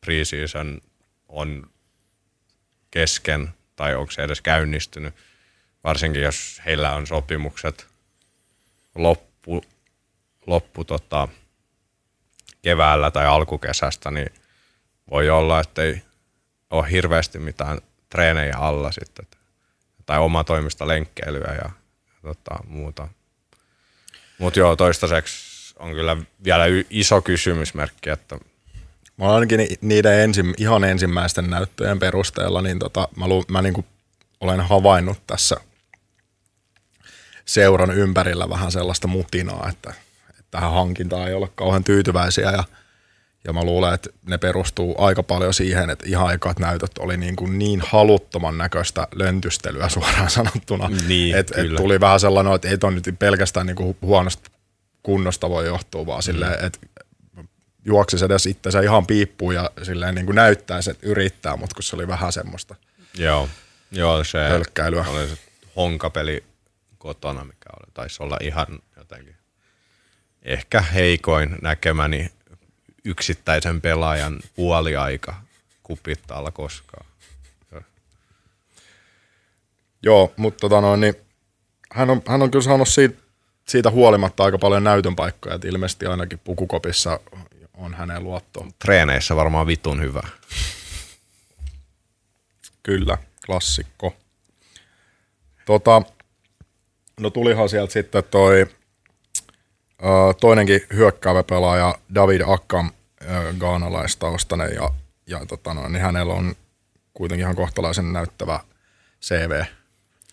[0.00, 0.80] Preseason
[1.28, 1.70] on
[2.90, 5.14] kesken tai onko se edes käynnistynyt,
[5.84, 7.93] varsinkin jos heillä on sopimukset
[8.94, 9.64] loppu,
[10.46, 11.28] loppu tota,
[12.62, 14.30] keväällä tai alkukesästä, niin
[15.10, 16.02] voi olla, että ei
[16.70, 17.78] ole hirveästi mitään
[18.08, 19.26] treenejä alla sitten.
[20.06, 21.70] Tai oma toimista lenkkeilyä ja,
[22.08, 23.08] ja tota, muuta.
[24.38, 28.38] Mutta joo, toistaiseksi on kyllä vielä iso kysymysmerkki, että
[29.16, 33.86] Mä ainakin ni- niiden ensim, ihan ensimmäisten näyttöjen perusteella, niin tota, mä, lu, mä niin
[34.40, 35.56] olen havainnut tässä
[37.44, 39.90] seuran ympärillä vähän sellaista mutinaa, että,
[40.30, 42.64] että tähän hankintaan ei ole kauhean tyytyväisiä ja,
[43.44, 47.36] ja mä luulen, että ne perustuu aika paljon siihen, että ihan ekat näytöt oli niin,
[47.36, 50.90] kuin niin haluttoman näköistä löntystelyä suoraan sanottuna.
[51.08, 51.76] Niin, että et kyllä.
[51.76, 54.50] tuli vähän sellainen, että ei ton nyt pelkästään niin kuin huonosta
[55.02, 56.22] kunnosta voi johtua, vaan Mm.
[56.22, 56.78] silleen, että
[57.86, 61.96] juoksisi edes itsensä ihan piippuun ja silleen niin kuin näyttäisi, että yrittää, mutta kun se
[61.96, 62.74] oli vähän semmoista.
[63.18, 63.48] joo,
[63.90, 65.04] joo se Hölkkäilyä.
[65.08, 65.38] oli se
[65.76, 66.44] honkapeli
[67.04, 69.36] kotona, mikä oli, taisi olla ihan jotenkin
[70.42, 72.32] ehkä heikoin näkemäni
[73.04, 75.34] yksittäisen pelaajan puoliaika
[75.82, 77.06] kupittaalla koskaan.
[80.02, 81.14] Joo, mutta tota noin, niin
[81.92, 83.22] hän, on, hän on kyllä saanut siitä,
[83.68, 87.20] siitä huolimatta aika paljon näytön paikkoja, että ilmeisesti ainakin pukukopissa
[87.74, 88.72] on hänen luottoon.
[88.78, 90.22] Treeneissä varmaan vitun hyvä.
[92.82, 94.16] Kyllä, klassikko.
[95.66, 96.02] Tota,
[97.20, 98.66] no tulihan sieltä sitten toi ö,
[100.40, 102.90] toinenkin hyökkäävä pelaaja David Akkam,
[103.58, 104.90] gaanalaistaustainen ja,
[105.26, 106.54] ja tota noin, niin hänellä on
[107.14, 108.60] kuitenkin ihan kohtalaisen näyttävä
[109.22, 109.62] CV.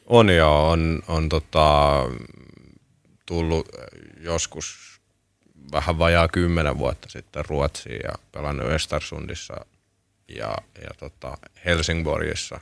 [0.06, 1.96] On joo, on, on tota,
[3.26, 3.70] tullut
[4.20, 4.91] joskus
[5.72, 9.65] vähän vajaa kymmenen vuotta sitten Ruotsiin ja pelannut Östersundissa
[10.38, 12.60] ja, ja tota Helsingborgissa.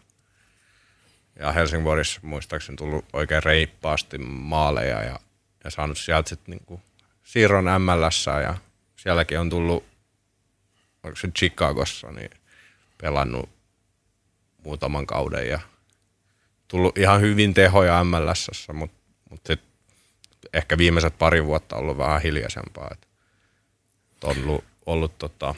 [1.39, 5.19] Ja Helsingborgissa muistaakseni tullut oikein reippaasti maaleja ja,
[5.63, 6.82] ja saanut sieltä sitten niinku
[7.23, 8.56] siirron MLS ja
[8.95, 9.86] sielläkin on tullut,
[11.04, 12.30] onko se Chicagossa, niin
[13.02, 13.49] pelannut
[14.63, 15.60] muutaman kauden ja
[16.67, 18.97] tullut ihan hyvin tehoja MLSssä, mutta
[19.30, 19.41] mut
[20.54, 22.89] ehkä viimeiset pari vuotta ollut vähän hiljaisempaa.
[22.91, 23.08] Et
[24.23, 25.56] on ollut, ollut tota,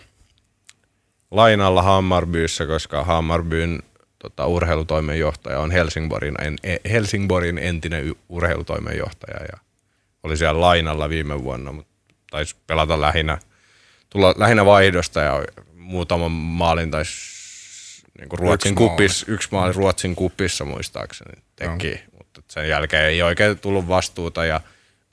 [1.32, 3.84] lainalla Hammarbyyssä, koska Hammarbyn
[4.22, 9.58] tota, urheilutoimenjohtaja on Helsingborin, en, e- Helsingborin entinen urheilutoimenjohtaja ja
[10.24, 11.92] oli siellä lainalla viime vuonna, mutta
[12.32, 13.38] taisi pelata lähinnä,
[14.10, 17.42] tulla lähinnä vaihdosta ja muutaman maalin taisi
[18.20, 18.90] niin Ruotsin Yksi maali.
[18.90, 24.62] kupis, yksi maali Ruotsin kupissa muistaakseni teki, mutta sen jälkeen ei oikein tullut vastuuta ja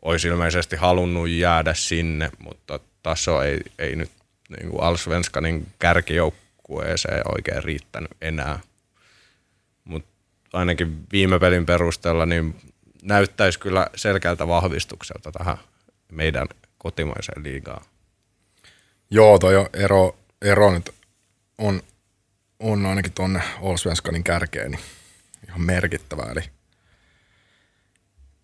[0.03, 4.11] olisi ilmeisesti halunnut jäädä sinne, mutta taso ei, ei nyt
[4.49, 8.61] niin kuin Allsvenskanin kärkijoukkueeseen oikein riittänyt enää.
[10.53, 12.57] Ainakin viime pelin perusteella niin
[13.03, 15.59] näyttäisi kyllä selkeältä vahvistukselta tähän
[16.13, 16.47] meidän
[16.79, 17.85] kotimaiseen liigaan.
[19.11, 20.95] Joo, toi ero, ero nyt
[21.59, 21.83] on,
[22.61, 24.81] on ainakin tuonne Allsvenskanin kärkeen niin
[25.49, 26.23] ihan merkittävä.
[26.33, 26.41] Eli,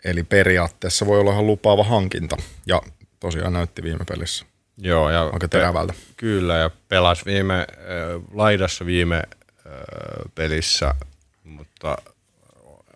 [0.05, 2.37] eli periaatteessa voi olla ihan lupaava hankinta.
[2.67, 2.83] Ja
[3.21, 4.47] tosiaan näytti viime pelissä
[4.79, 5.95] Joo, ja aika terävältä.
[6.17, 7.67] Kyllä, ja pelasi viime, äh,
[8.33, 9.73] laidassa viime äh,
[10.35, 10.95] pelissä,
[11.45, 11.97] mutta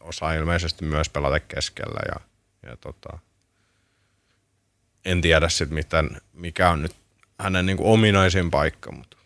[0.00, 2.00] osaa ilmeisesti myös pelata keskellä.
[2.08, 2.20] Ja,
[2.70, 3.18] ja tota,
[5.04, 6.96] en tiedä sitten, miten, mikä on nyt
[7.38, 9.16] hänen niin kuin ominaisin paikka, mutta,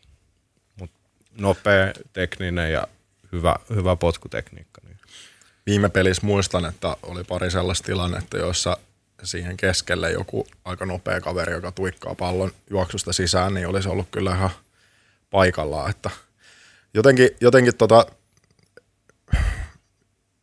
[0.80, 0.98] mutta
[1.38, 2.87] nopea, tekninen ja
[3.32, 4.80] hyvä, hyvä potkutekniikka.
[4.85, 4.98] Niin.
[5.66, 8.76] Viime pelissä muistan, että oli pari sellaista tilannetta, joissa
[9.22, 14.35] siihen keskelle joku aika nopea kaveri, joka tuikkaa pallon juoksusta sisään, niin olisi ollut kyllä
[14.35, 14.50] ihan
[15.30, 15.90] paikallaan.
[15.90, 16.11] Että
[16.94, 18.06] jotenkin jotenkin tota,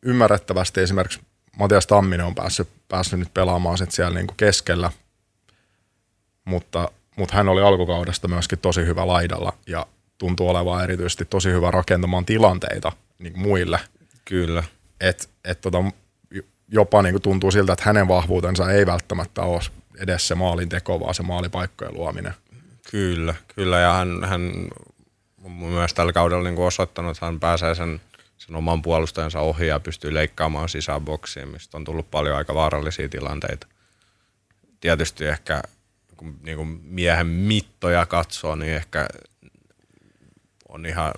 [0.03, 1.19] ymmärrettävästi esimerkiksi
[1.57, 4.91] Matias Tamminen on päässyt, päässyt nyt pelaamaan sit siellä niinku keskellä,
[6.45, 9.85] mutta, mutta hän oli alkukaudesta myöskin tosi hyvä laidalla ja
[10.17, 13.79] tuntuu olevan erityisesti tosi hyvä rakentamaan tilanteita niin muille.
[14.25, 14.63] Kyllä.
[14.99, 15.77] Et, et tota,
[16.67, 19.61] jopa niin tuntuu siltä, että hänen vahvuutensa ei välttämättä ole
[19.99, 22.33] edes se maalin teko, vaan se maalipaikkojen luominen.
[22.91, 24.67] Kyllä, kyllä ja hän, hän
[25.43, 28.01] on myös tällä kaudella niin osoittanut, että hän pääsee sen
[28.39, 33.09] sen oman puolustajansa ohi ja pystyy leikkaamaan sisään boksiin, mistä on tullut paljon aika vaarallisia
[33.09, 33.67] tilanteita.
[34.79, 35.61] Tietysti ehkä
[36.17, 39.07] kun niin kuin miehen mittoja katsoo, niin ehkä
[40.69, 41.11] on ihan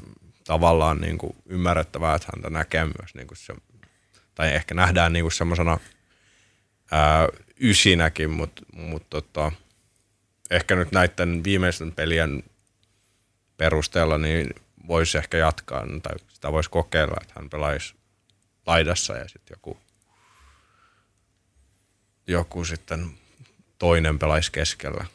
[0.44, 3.54] tavallaan niin kuin ymmärrettävää, että häntä näkee myös niin kuin se,
[4.36, 5.78] tai ehkä nähdään niin semmoisena
[7.60, 9.52] ysinäkin, mutta mut tota,
[10.50, 12.44] ehkä nyt näiden viimeisten pelien
[13.58, 14.50] perusteella niin
[14.88, 17.96] voisi ehkä jatkaa, tai sitä voisi kokeilla, että hän pelaisi
[18.68, 19.78] laidassa ja sitten joku,
[22.28, 23.12] joku sitten
[23.80, 25.06] toinen pelaisi keskellä.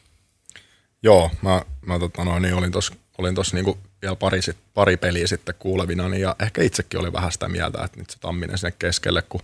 [1.03, 4.97] Joo, mä, mä tota noin, niin olin tuossa olin tossa niinku vielä pari, sit, pari
[4.97, 8.57] peliä sitten kuulevina, niin ja ehkä itsekin oli vähän sitä mieltä, että nyt se Tamminen
[8.57, 9.41] sinne keskelle, kun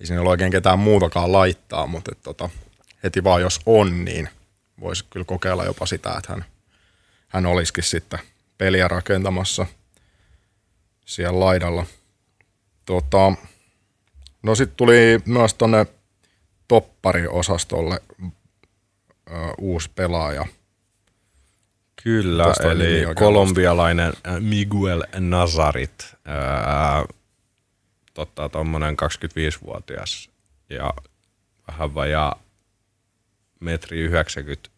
[0.00, 2.48] ei sinne ole oikein ketään muutakaan laittaa, mutta et, tota,
[3.02, 4.28] heti vaan jos on, niin
[4.80, 6.44] voisi kyllä kokeilla jopa sitä, että hän,
[7.28, 8.18] hän olisikin sitten
[8.58, 9.66] peliä rakentamassa
[11.14, 11.86] siellä laidalla.
[12.84, 13.32] Tota,
[14.42, 15.86] no sitten tuli myös tonne
[16.68, 18.30] toppariosastolle ö,
[19.58, 20.46] uusi pelaaja.
[22.02, 26.16] Kyllä, nimi eli kolumbialainen äh, Miguel Nazarit,
[28.52, 30.30] tuommoinen 25-vuotias
[30.70, 30.94] ja
[31.68, 32.42] vähän vajaa
[33.60, 34.70] metri 90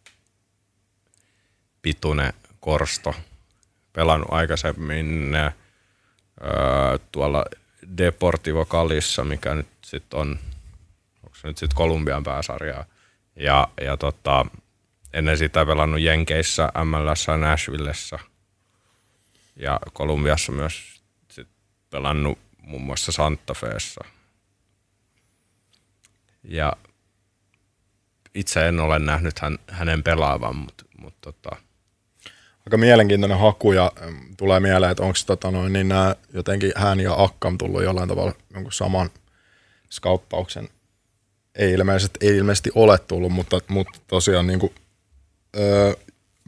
[1.82, 3.14] pituinen korsto.
[3.92, 5.32] Pelannut aikaisemmin
[7.12, 7.44] tuolla
[7.98, 10.38] Deportivo Calissa, mikä nyt sitten on,
[11.24, 12.84] onko se nyt sitten Kolumbian pääsarjaa.
[13.36, 14.46] Ja, ja tota,
[15.12, 18.18] ennen sitä pelannut Jenkeissä, MLS Nashvillessä
[19.56, 21.48] ja Kolumbiassa myös sit
[21.90, 24.04] pelannut muun muassa Santa Feessa.
[26.44, 26.72] Ja
[28.34, 31.56] itse en ole nähnyt hän, hänen pelaavan, mutta mut tota,
[32.66, 37.00] Aika mielenkiintoinen haku ja äm, tulee mieleen, että onko tota noin, niin nämä jotenkin hän
[37.00, 39.10] ja Akkam tullut jollain tavalla jonkun saman
[39.90, 40.68] skauppauksen.
[41.54, 44.74] Ei ilmeisesti, ei ilmeisesti ole tullut, mutta, mutta tosiaan niin kuin,
[45.56, 45.92] öö,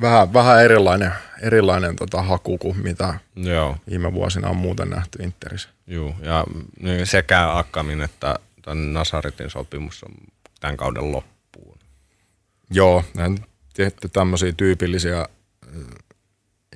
[0.01, 5.69] vähän, vähän erilainen, erilainen tota haku kuin mitä joo, viime vuosina on muuten nähty Interissä.
[5.87, 6.15] juu.
[6.23, 6.45] Ja
[6.81, 10.15] niin sekä Akkamin että tämän Nasaritin sopimus on
[10.61, 11.79] tämän kauden loppuun.
[12.71, 13.37] Joo, nämä
[13.75, 15.27] tehty tämmöisiä tyypillisiä, äh,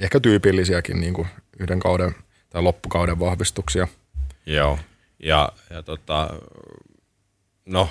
[0.00, 2.14] ehkä tyypillisiäkin niin kuin yhden kauden
[2.50, 3.88] tai loppukauden vahvistuksia.
[4.46, 4.78] Joo,
[5.18, 6.30] ja, ja tota,
[7.66, 7.90] no,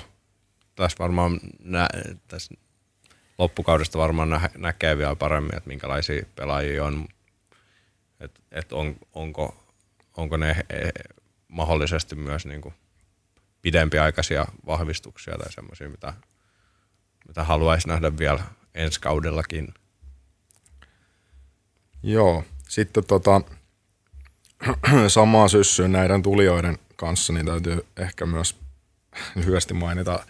[0.74, 1.88] tässä varmaan nä,
[2.28, 2.54] tässä
[3.38, 7.08] loppukaudesta varmaan nä, näkee vielä paremmin, että minkälaisia pelaajia on,
[8.20, 9.64] että et on, onko,
[10.16, 10.92] onko ne eh,
[11.48, 12.74] mahdollisesti myös niin kuin
[13.62, 16.12] pidempiaikaisia vahvistuksia tai semmoisia, mitä,
[17.28, 18.42] mitä haluaisi nähdä vielä
[18.74, 19.74] ensi kaudellakin.
[22.02, 23.40] Joo, sitten tota,
[25.08, 28.56] samaa syssyyn näiden tulijoiden kanssa, niin täytyy ehkä myös
[29.36, 30.24] lyhyesti mainita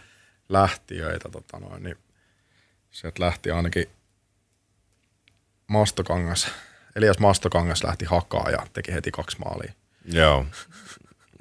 [0.48, 1.28] lähtiöitä.
[1.28, 1.96] Tota noin, niin
[2.90, 3.86] sieltä lähti ainakin
[5.66, 6.48] Mastokangas,
[6.96, 9.72] Elias Mastokangas lähti hakaa ja teki heti kaksi maalia.
[10.04, 10.46] Joo.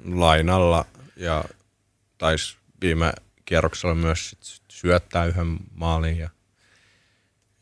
[0.04, 0.84] Lainalla
[1.16, 1.44] ja
[2.18, 3.12] taisi viime
[3.44, 6.18] kierroksella myös sit syöttää yhden maalin.
[6.18, 6.30] Ja,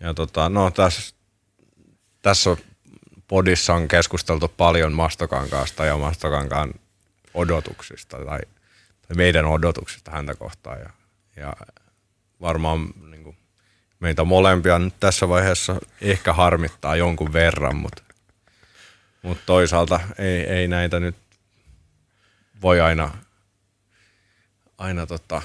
[0.01, 1.15] ja tota, no tässä,
[2.29, 2.57] tässä
[3.29, 6.75] podissa on keskusteltu paljon Mastokankaasta ja Mastokankaan
[7.35, 8.41] odotuksista tai,
[9.09, 10.81] tai meidän odotuksista häntä kohtaan.
[10.81, 10.91] Ja,
[11.37, 11.53] ja
[12.41, 13.37] varmaan niin kuin,
[14.01, 18.03] meitä molempia nyt tässä vaiheessa ehkä harmittaa jonkun verran, mutta
[19.23, 21.17] mutta toisaalta ei, ei näitä nyt
[22.63, 23.11] voi aina,
[24.79, 25.43] aina tota,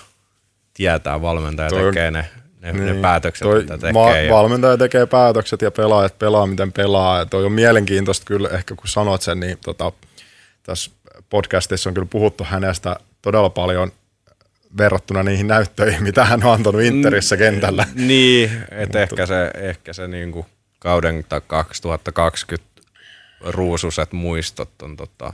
[0.73, 1.21] tietää.
[1.21, 2.29] Valmentaja Toi tekee ne,
[2.63, 3.93] ne, ne päätökset, Toi mitä tekee.
[3.93, 7.19] ma- ja, valmentaja tekee päätökset ja pelaajat pelaa, miten pelaa.
[7.19, 9.91] Ja toi on mielenkiintoista kyllä, ehkä kun sanot sen, niin tota,
[10.63, 10.91] tässä
[11.29, 13.91] podcastissa on kyllä puhuttu hänestä todella paljon
[14.77, 17.85] verrattuna niihin näyttöihin, mitä hän on antanut Interissä kentällä.
[17.95, 20.45] Niin, että ehkä se, ehkä se niinku
[20.79, 22.73] kauden tai 2020
[23.41, 25.33] ruususet muistot on, tota,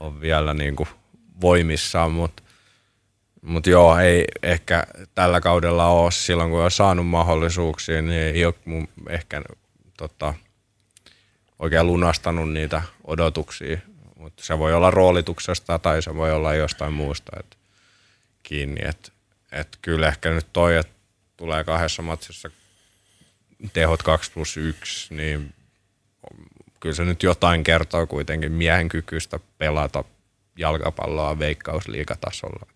[0.00, 0.88] on vielä niinku
[1.40, 2.42] voimissaan, mutta
[3.44, 8.54] mut joo, ei ehkä tällä kaudella ole silloin, kun on saanut mahdollisuuksia, niin ei ole
[8.64, 9.42] mun ehkä
[9.96, 10.34] tota,
[11.58, 13.78] oikein lunastanut niitä odotuksia.
[14.16, 17.56] Mutta se voi olla roolituksesta tai se voi olla jostain muusta et,
[18.42, 18.80] kiinni.
[18.88, 19.12] Et,
[19.52, 20.92] et kyllä ehkä nyt toi, että
[21.36, 22.50] tulee kahdessa matsissa
[23.72, 25.54] tehot 2 plus 1, niin
[26.80, 30.04] kyllä se nyt jotain kertoo kuitenkin miehen kykystä pelata
[30.58, 32.73] jalkapalloa veikkausliigatasolla.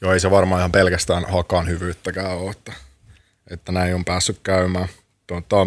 [0.00, 2.72] Joo, ei se varmaan ihan pelkästään hakan hyvyyttäkään ole, että,
[3.50, 4.88] että näin on päässyt käymään.
[5.26, 5.66] Tota,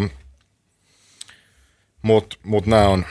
[2.02, 3.06] Mutta mut nämä on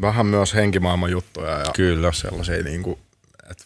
[0.00, 2.12] vähän myös henkimaailman juttuja ja Kyllä.
[2.12, 2.98] sellaisia niin kuin,
[3.50, 3.64] että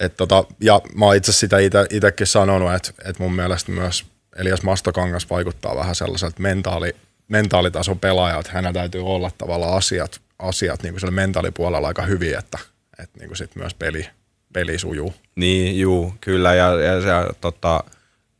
[0.00, 1.56] et tota, ja mä oon itse sitä
[1.90, 4.06] itsekin sanonut, että et mun mielestä myös
[4.36, 6.96] Elias Mastokangas vaikuttaa vähän sellaiselta mentaali,
[7.28, 12.58] mentaalitason pelaaja, että hänellä täytyy olla tavallaan asiat, asiat niin kuin mentaalipuolella aika hyvin, että,
[12.98, 14.08] että niin kuin sit myös peli,
[14.52, 15.14] peli sujuu.
[15.36, 16.54] Niin, juu, kyllä.
[16.54, 17.08] Ja, ja se
[17.40, 17.84] tota,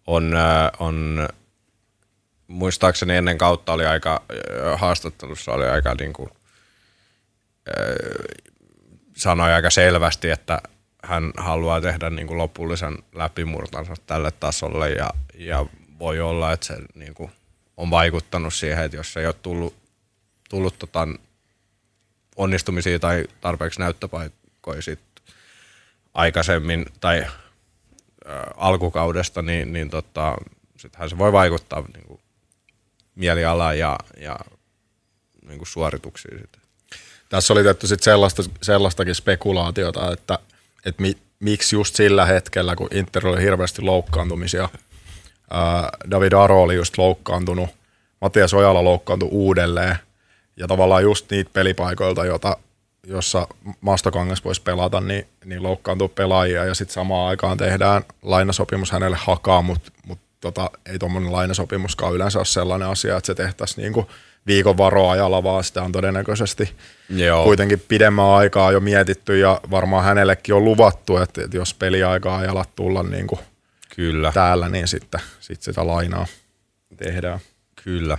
[0.06, 1.28] on, äh, on,
[2.46, 6.30] muistaakseni ennen kautta oli aika, äh, haastattelussa oli aika niin kuin,
[9.16, 10.60] sanoi aika selvästi, että
[11.02, 15.66] hän haluaa tehdä niin kuin lopullisen läpimurtansa tälle tasolle ja, ja
[15.98, 17.30] voi olla, että se niin kuin
[17.76, 19.74] on vaikuttanut siihen, että jos ei ole tullut,
[20.50, 21.08] tullut tota
[22.36, 25.00] onnistumisia tai tarpeeksi näyttöpaikkoja sit
[26.14, 27.28] aikaisemmin tai ä,
[28.56, 30.36] alkukaudesta, niin, niin tota,
[30.76, 32.20] sittenhän se voi vaikuttaa niin kuin
[33.14, 34.38] mielialaan ja, ja
[35.48, 36.38] niin kuin suorituksiin.
[36.38, 36.58] Sit.
[37.28, 40.38] Tässä oli tehty sit sellaista, sellaistakin spekulaatiota, että,
[40.84, 44.68] että mi, miksi just sillä hetkellä, kun Inter oli hirveästi loukkaantumisia,
[45.50, 47.70] ää, David Aro oli just loukkaantunut,
[48.20, 49.96] Matias Ojala loukkaantui uudelleen,
[50.56, 52.56] ja tavallaan just niitä pelipaikoilta, jota,
[53.06, 53.48] jossa
[53.80, 59.62] Mastokangas voisi pelata, niin, niin loukkaantuu pelaajia, ja sitten samaan aikaan tehdään lainasopimus hänelle hakaa,
[59.62, 64.10] mutta mut, tota, ei tuommoinen lainasopimuskaan yleensä ole sellainen asia, että se tehtäisiin niinku
[64.46, 66.74] viikon varoajalla, vaan sitä on todennäköisesti
[67.08, 67.44] Joo.
[67.44, 72.48] kuitenkin pidemmän aikaa jo mietitty ja varmaan hänellekin on luvattu, että, että jos peliaikaa ei
[72.48, 73.40] ala tulla niin kuin
[73.96, 76.26] Kyllä, täällä, niin sitten sit sitä lainaa
[76.96, 77.38] tehdään.
[77.84, 78.18] kyllä.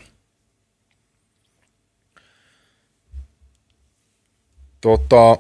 [4.83, 5.37] Tota,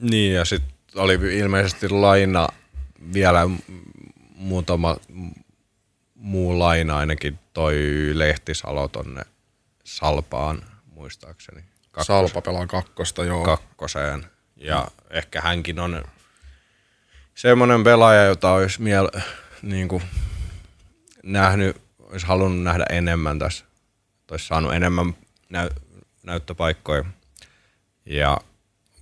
[0.00, 2.48] Niin, ja sitten oli ilmeisesti laina
[3.14, 3.50] vielä
[4.34, 4.96] muutama
[6.14, 7.76] muu laina, ainakin toi
[8.12, 9.22] Lehtisalo tonne
[9.84, 11.64] Salpaan, muistaakseni.
[11.92, 13.44] Kakkos- Salpa pelaa kakkosta, joo.
[13.44, 14.26] kakkoseen.
[14.56, 16.04] Ja ehkä hänkin on
[17.34, 19.08] semmoinen pelaaja, jota olisi miel,
[19.62, 20.02] niin kuin
[21.22, 23.64] nähnyt, olisi halunnut nähdä enemmän tässä.
[24.30, 25.16] Olisi saanut enemmän
[25.48, 25.70] näy,
[26.22, 27.04] näyttöpaikkoja.
[28.06, 28.38] Ja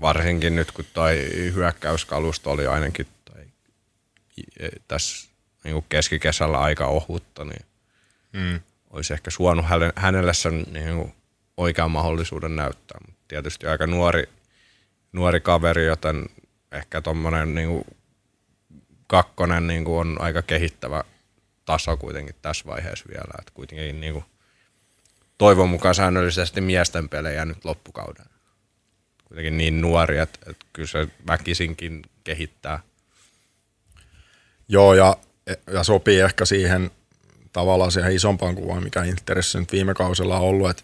[0.00, 3.44] varsinkin nyt, kun toi hyökkäyskalusto oli ainakin toi,
[4.88, 5.28] tässä
[5.64, 7.64] niin kuin keskikesällä aika ohutta, niin
[8.32, 8.60] Mm.
[8.90, 11.14] olisi ehkä suonut hänelle, hänelle sen niin kuin
[11.56, 12.98] oikean mahdollisuuden näyttää.
[13.06, 14.28] Mutta tietysti aika nuori,
[15.12, 16.26] nuori kaveri, joten
[16.72, 17.84] ehkä tuommoinen niin
[19.06, 21.04] kakkonen niin kuin on aika kehittävä
[21.64, 23.34] taso kuitenkin tässä vaiheessa vielä.
[23.38, 24.24] Et kuitenkin niin kuin
[25.38, 28.26] toivon mukaan säännöllisesti miesten pelejä nyt loppukauden.
[29.30, 32.80] Kuitenkin niin nuori, että, että kyllä se väkisinkin kehittää.
[34.68, 35.16] Joo, ja,
[35.72, 36.90] ja sopii ehkä siihen
[37.52, 40.82] tavallaan siihen isompaan kuvaan, mikä Interissä nyt viime kausilla on ollut, että,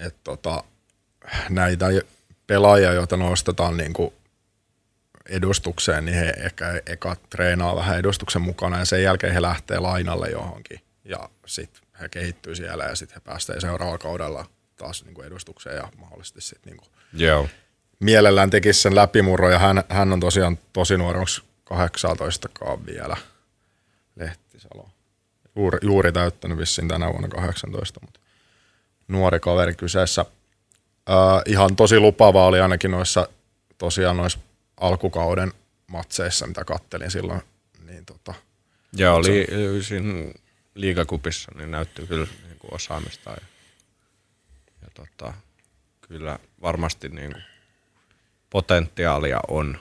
[0.00, 0.64] että tota,
[1.48, 1.86] näitä
[2.46, 4.12] pelaajia, joita nostetaan niin kuin
[5.28, 10.28] edustukseen, niin he ehkä eka treenaa vähän edustuksen mukana ja sen jälkeen he lähtee lainalle
[10.28, 14.46] johonkin ja sitten he kehittyy siellä ja sitten he pääsee seuraavalla kaudella
[14.76, 17.48] taas niin kuin edustukseen ja mahdollisesti sitten niin Joo.
[18.00, 21.30] mielellään tekisi sen läpimurron ja hän, hän on tosiaan tosi nuori, onko
[21.64, 22.48] 18
[22.86, 23.16] vielä
[24.16, 24.88] Lehtisalo.
[25.56, 28.20] Juuri, juuri täyttänyt vissiin tänä vuonna 18, mutta
[29.08, 30.24] nuori kaveri kyseessä.
[31.10, 33.28] Äh, ihan tosi lupaava oli ainakin noissa
[33.78, 34.38] tosiaan noissa
[34.80, 35.52] alkukauden
[35.86, 37.42] matseissa, mitä kattelin silloin.
[37.86, 38.34] Niin tota,
[38.92, 39.46] Joo, oli
[39.82, 40.32] siinä
[40.74, 43.30] liigakupissa, niin näytti kyllä niin kuin osaamista.
[43.30, 43.46] Ja,
[44.82, 45.34] ja tota,
[46.10, 47.44] kyllä varmasti niin kuin
[48.50, 49.78] potentiaalia on.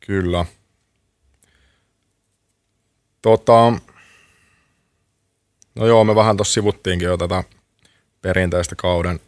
[0.00, 0.44] Kyllä.
[3.22, 3.72] Tota,
[5.74, 7.44] no joo, me vähän tuossa sivuttiinkin jo tätä
[8.22, 9.20] perinteistä kauden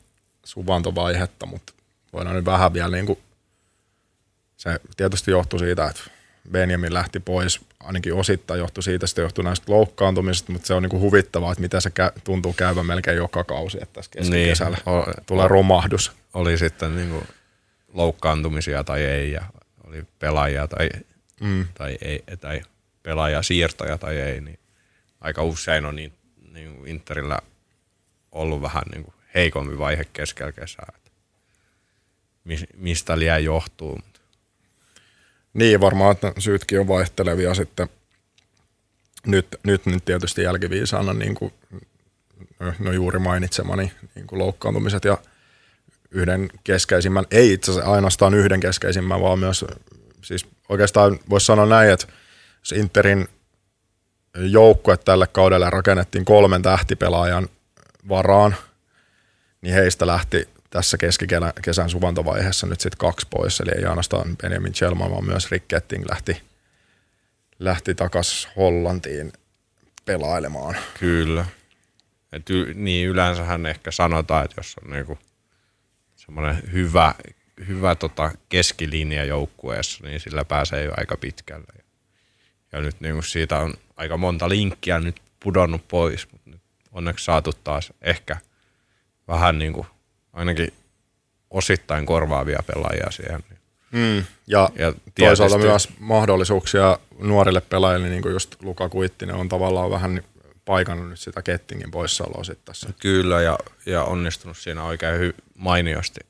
[0.44, 1.72] suvantovaihetta, mutta
[2.12, 3.18] voidaan nyt vähän vielä niin kuin,
[4.56, 6.02] se tietysti johtui siitä, että
[6.52, 10.90] Benjamin lähti pois, ainakin osittain johtui siitä, sitten johtui näistä loukkaantumisista, mutta se on niin
[10.90, 14.94] kuin huvittavaa, että miten se kä- tuntuu käyvän melkein joka kausi, että tässä keskikesällä Niin,
[14.96, 16.12] o- tulee romahdus.
[16.34, 17.24] Oli sitten niin kuin
[17.92, 19.44] loukkaantumisia tai ei, ja
[19.84, 20.88] oli pelaajia tai,
[21.40, 21.66] Mm.
[21.74, 22.62] tai, ei, tai
[23.02, 24.58] pelaajasiirtoja tai ei, niin
[25.20, 26.12] aika usein on niin,
[26.52, 27.38] niin kuin Interillä
[28.32, 30.92] ollut vähän niin kuin heikompi vaihe keskellä kesää.
[30.96, 31.10] Että
[32.44, 34.00] mis- mistä liian johtuu.
[35.54, 37.88] Niin, varmaan että syytkin on vaihtelevia sitten.
[39.26, 41.52] Nyt, nyt, nyt tietysti jälkiviisaana niin kuin,
[42.78, 45.18] no juuri mainitsemani niin kuin loukkaantumiset ja
[46.10, 49.64] yhden keskeisimmän, ei itse asiassa ainoastaan yhden keskeisimmän, vaan myös
[50.22, 52.06] siis oikeastaan voisi sanoa näin, että
[52.74, 53.28] Interin
[54.36, 57.48] joukkue tälle kaudelle rakennettiin kolmen tähtipelaajan
[58.08, 58.56] varaan
[59.60, 65.10] niin heistä lähti tässä keskikesän suvantovaiheessa nyt sitten kaksi pois, eli ei ainoastaan Benjamin Chelman,
[65.10, 66.42] vaan myös Rick Ketting lähti,
[67.58, 69.32] lähti takaisin Hollantiin
[70.04, 70.76] pelailemaan.
[71.00, 71.46] Kyllä.
[72.32, 75.18] Et y, niin yleensähän ehkä sanotaan, että jos on niinku
[76.16, 77.14] semmoinen hyvä,
[77.68, 81.84] hyvä tota keskilinja joukkueessa, niin sillä pääsee jo aika pitkälle.
[82.72, 86.50] Ja, nyt niinku siitä on aika monta linkkiä nyt pudonnut pois, mutta
[86.92, 88.36] onneksi saatu taas ehkä
[89.28, 89.86] vähän niinku
[90.32, 90.72] ainakin
[91.50, 93.44] osittain korvaavia pelaajia siihen.
[93.92, 99.90] Mm, ja, Ja toisaalta myös mahdollisuuksia nuorille pelaajille, niin kuin just Luka Kuittinen on tavallaan
[99.90, 100.22] vähän
[100.64, 102.88] paikannut nyt sitä Kettingin poissaoloa sitten tässä.
[103.00, 106.20] Kyllä, ja, ja onnistunut siinä oikein hy- mainiosti.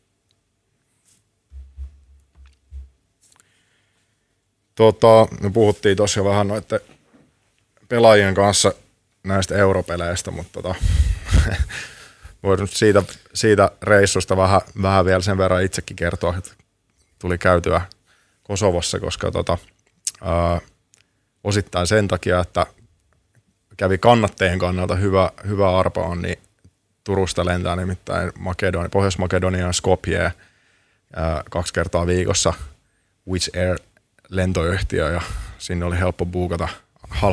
[4.75, 6.81] Tota, me puhuttiin tuossa jo vähän noiden
[7.89, 8.75] pelaajien kanssa
[9.23, 10.75] näistä europeleistä, mutta tota,
[12.43, 13.03] voisi nyt siitä,
[13.35, 16.51] siitä reissusta vähän, vähän vielä sen verran itsekin kertoa, että
[17.19, 17.81] tuli käytyä
[18.43, 19.59] Kosovossa, koska tota,
[20.23, 20.61] ää,
[21.45, 22.67] osittain sen takia, että
[23.77, 26.39] kävi kannattajien kannalta hyvä, hyvä arpa on, niin
[27.05, 30.21] Turusta lentää nimittäin Makedoni, Pohjois-Makedonian Skopje
[31.17, 32.53] ää, kaksi kertaa viikossa
[33.31, 33.79] Wizz Air
[34.29, 35.21] lentoyhtiö ja
[35.59, 36.69] sinne oli helppo buukata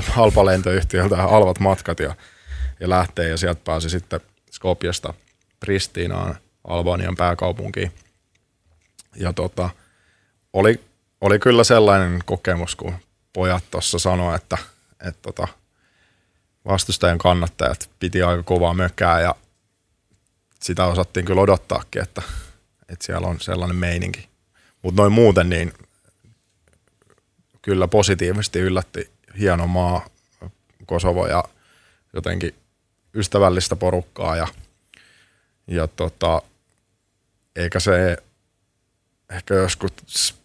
[0.08, 2.16] halpa lentoyhtiöltä halvat matkat ja,
[2.80, 4.22] ja lähtee ja sieltä pääsi sitten
[4.58, 5.14] Skopjesta
[5.60, 7.92] Pristinaan, Albanian pääkaupunkiin.
[9.16, 9.70] Ja tota,
[10.54, 10.84] oli,
[11.22, 12.94] oli kyllä sellainen kokemus, kun
[13.34, 14.58] pojat tuossa sanoi, että,
[15.08, 15.48] että tota,
[16.66, 19.36] vastustajan kannattajat piti aika kovaa mökää ja
[20.62, 22.22] sitä osattiin kyllä odottaakin, että,
[22.90, 24.30] että siellä on sellainen meininki.
[24.82, 25.74] Mutta noin muuten niin
[27.62, 30.06] kyllä positiivisesti yllätti hieno maa
[30.86, 31.44] Kosovo ja
[32.14, 32.56] jotenkin
[33.18, 34.48] ystävällistä porukkaa ja,
[35.68, 36.42] ja tota,
[37.56, 38.18] eikä se
[39.30, 39.92] ehkä joskus,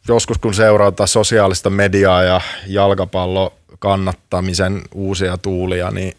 [0.08, 6.16] joskus kun seurataan sosiaalista mediaa ja jalkapallo kannattamisen uusia tuulia, niin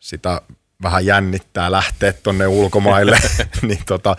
[0.00, 0.40] sitä
[0.82, 3.18] vähän jännittää lähteä tonne ulkomaille,
[3.62, 4.16] niin, tota,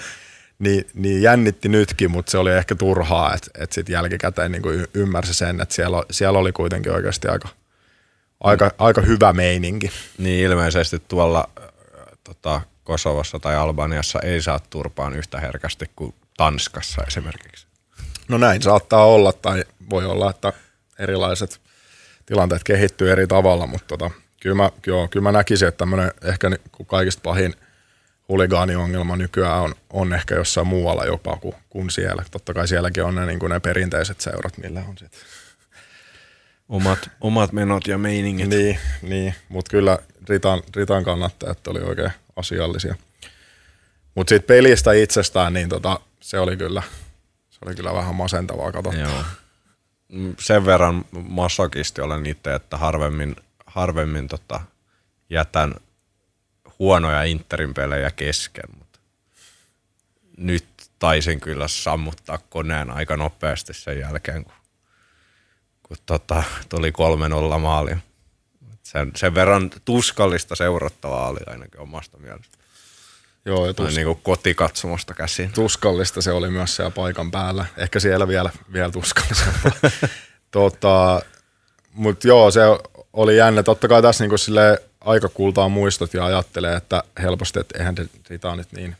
[0.59, 5.33] niin, niin jännitti nytkin, mutta se oli ehkä turhaa, että et sitten jälkikäteen niin ymmärsi
[5.33, 7.49] sen, että siellä, siellä oli kuitenkin oikeasti aika,
[8.39, 9.91] aika, aika hyvä meininki.
[10.17, 11.67] Niin ilmeisesti tuolla äh,
[12.23, 17.67] tota, Kosovossa tai Albaniassa ei saa turpaan yhtä herkästi kuin Tanskassa esimerkiksi.
[18.27, 20.53] No näin saattaa olla, tai voi olla, että
[20.99, 21.61] erilaiset
[22.25, 24.11] tilanteet kehittyy eri tavalla, mutta tota,
[24.41, 26.51] kyllä, mä, joo, kyllä mä näkisin, että tämmöinen ehkä
[26.87, 27.55] kaikista pahin
[28.29, 32.23] huligaaniongelma nykyään on, on ehkä jossain muualla jopa kuin, kuin siellä.
[32.31, 35.19] Totta kai sielläkin on ne, niin kuin ne perinteiset seurat, millä on sitten.
[36.69, 38.49] Omat, omat menot ja meiningit.
[38.49, 39.35] Niin, niin.
[39.49, 39.99] mutta kyllä
[40.29, 42.95] Ritan, Ritan kannattajat oli oikein asiallisia.
[44.15, 46.83] Mutta sitten pelistä itsestään, niin tota, se oli kyllä,
[47.49, 49.25] se oli kyllä vähän masentavaa katsottavaa.
[50.09, 50.33] Joo.
[50.39, 54.59] Sen verran masokisti olen itse, että harvemmin, harvemmin tota,
[55.29, 55.75] jätän
[56.79, 58.99] huonoja Interin pelejä kesken, mutta
[60.37, 60.65] nyt
[60.99, 64.53] taisin kyllä sammuttaa koneen aika nopeasti sen jälkeen, kun,
[65.87, 66.93] kun tota, tuli
[67.55, 67.91] 3-0 maali.
[68.83, 72.57] Sen, sen verran tuskallista seurattavaa oli ainakin omasta mielestä.
[73.45, 75.51] Joo, ja tus, niin kuin kotikatsomosta käsin.
[75.53, 77.65] tuskallista se oli myös siellä paikan päällä.
[77.77, 79.71] Ehkä siellä vielä, vielä tuskallisempaa.
[80.51, 81.21] tota,
[81.93, 82.61] Mutta joo, se
[83.13, 83.63] oli jännä.
[83.63, 87.95] Totta kai tässä niinku sille aika kultaa muistot ja ajattelee, että helposti, että eihän
[88.29, 88.95] Rita nyt niin,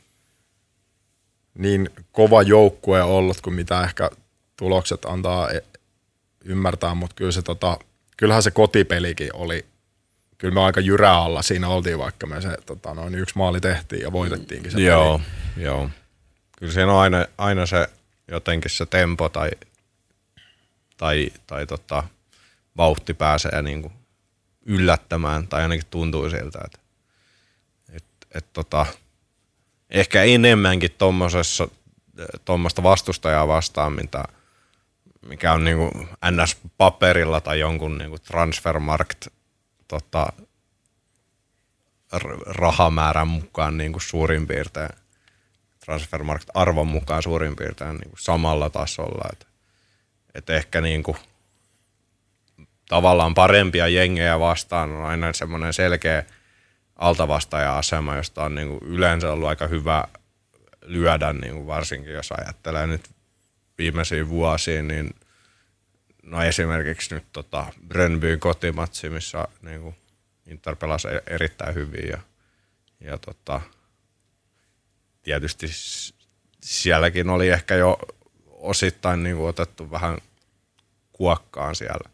[1.54, 4.10] niin kova joukkue ollut kuin mitä ehkä
[4.56, 5.64] tulokset antaa e-
[6.48, 7.78] ymmärtää, mutta kyllä se tota,
[8.16, 9.66] kyllähän se kotipelikin oli,
[10.38, 14.02] kyllä me aika jyrää alla siinä oltiin, vaikka me se tota, noin yksi maali tehtiin
[14.02, 15.18] ja voitettiinkin se Joo,
[15.54, 15.64] peli.
[15.66, 15.90] joo.
[16.58, 17.88] Kyllä siinä on aina, aina se
[18.28, 19.50] jotenkin se tempo tai,
[20.96, 22.04] tai, tai tota,
[22.76, 23.92] vauhti pääsee niin kuin
[24.66, 26.78] yllättämään, tai ainakin tuntuu siltä, että
[27.92, 28.86] et, et tota,
[29.90, 31.68] ehkä enemmänkin tuommoisessa
[32.44, 34.24] tuommoista vastustajaa vastaan, mitä,
[35.28, 35.90] mikä on niinku
[36.30, 39.26] NS-paperilla tai jonkun niinku transfermarkt
[39.88, 40.32] tota,
[42.46, 44.88] rahamäärän mukaan niin kuin suurin piirtein,
[45.84, 49.28] transfermarkt arvon mukaan suurin piirtein niin kuin samalla tasolla.
[49.32, 49.46] Et,
[50.34, 51.16] et ehkä niin kuin,
[52.88, 56.24] tavallaan parempia jengejä vastaan on aina semmoinen selkeä
[56.96, 60.04] altavastaaja-asema, josta on niin kuin yleensä ollut aika hyvä
[60.82, 63.17] lyödä, niin kuin varsinkin jos ajattelee nyt
[63.78, 65.14] viimeisiä vuosia, niin
[66.22, 69.94] no esimerkiksi nyt tota Brönbyn kotimatsi, missä niin kuin
[70.46, 72.18] Inter pelasi e- erittäin hyvin ja,
[73.00, 73.60] ja tota,
[75.22, 75.66] tietysti
[76.62, 77.98] sielläkin oli ehkä jo
[78.46, 80.18] osittain niin kuin otettu vähän
[81.12, 82.10] kuokkaan siellä,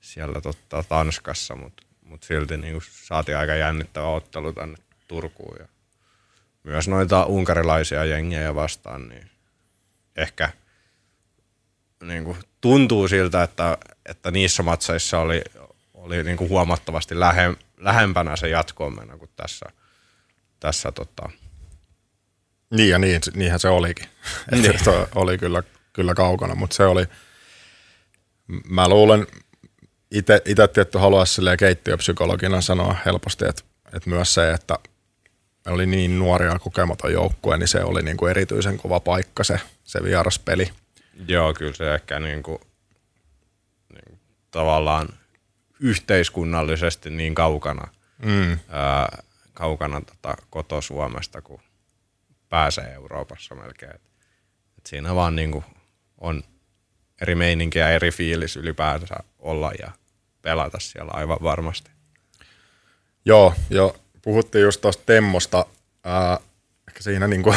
[0.00, 4.76] siellä totta, Tanskassa, mutta mut silti niin kuin saatiin aika jännittävä ottelu tänne
[5.08, 5.56] Turkuun.
[5.58, 5.68] Ja
[6.62, 9.30] myös noita unkarilaisia jengejä vastaan, niin
[10.16, 10.52] ehkä
[12.02, 15.42] niin kuin tuntuu siltä, että, että niissä matseissa oli,
[15.94, 19.66] oli niin kuin huomattavasti lähe, lähempänä se jatkoon mennä kuin tässä,
[20.60, 21.30] tässä tota,
[22.70, 24.06] Niin ja niin, niinhän se olikin.
[24.50, 24.62] Niin.
[24.62, 24.84] Niin.
[24.84, 27.04] Se oli kyllä, kyllä kaukana, mutta se oli,
[28.68, 29.26] mä luulen,
[30.10, 33.62] itse tietty haluaisi silleen keittiöpsykologina sanoa helposti, että,
[33.96, 34.78] että myös se, että
[35.66, 39.60] me oli niin nuoria kokematon joukkue, niin se oli niin kuin erityisen kova paikka se,
[39.84, 40.70] se vieraspeli.
[41.28, 42.58] Joo, kyllä se ehkä niin kuin,
[43.92, 45.08] niin kuin tavallaan
[45.80, 47.88] yhteiskunnallisesti niin kaukana,
[48.24, 48.58] Mm.
[48.68, 51.60] ää, kaukana tota koto-Suomesta, kun
[52.48, 53.94] pääsee Euroopassa melkein.
[53.94, 54.02] Et,
[54.78, 55.64] et siinä vaan niin kuin
[56.18, 56.42] on
[57.20, 59.90] eri meininki ja eri fiilis ylipäänsä olla ja
[60.42, 61.90] pelata siellä aivan varmasti.
[63.24, 65.66] Joo, jo puhuttiin just tuosta temmosta.
[66.04, 66.38] Ää,
[66.88, 67.54] ehkä siinä niinku,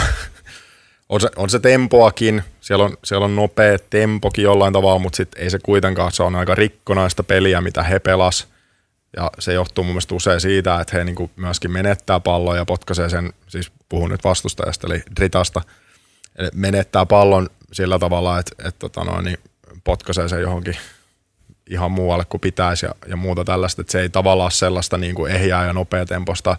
[1.09, 5.29] on, se, on se tempoakin, siellä on, siellä on nopea tempokin jollain tavalla, mutta sit
[5.35, 8.47] ei se kuitenkaan, se on aika rikkonaista peliä, mitä he pelas.
[9.17, 13.09] Ja se johtuu mun mielestä usein siitä, että he niinku myöskin menettää pallon ja potkaisee
[13.09, 15.61] sen, siis puhun nyt vastustajasta, eli Dritasta,
[16.35, 19.37] eli menettää pallon sillä tavalla, että, että tota noin, niin
[19.83, 20.77] potkaisee sen johonkin
[21.69, 25.15] ihan muualle kuin pitäisi ja, ja muuta tällaista, että se ei tavallaan ole sellaista niin
[25.15, 26.57] kuin ehjää ja nopeatempoista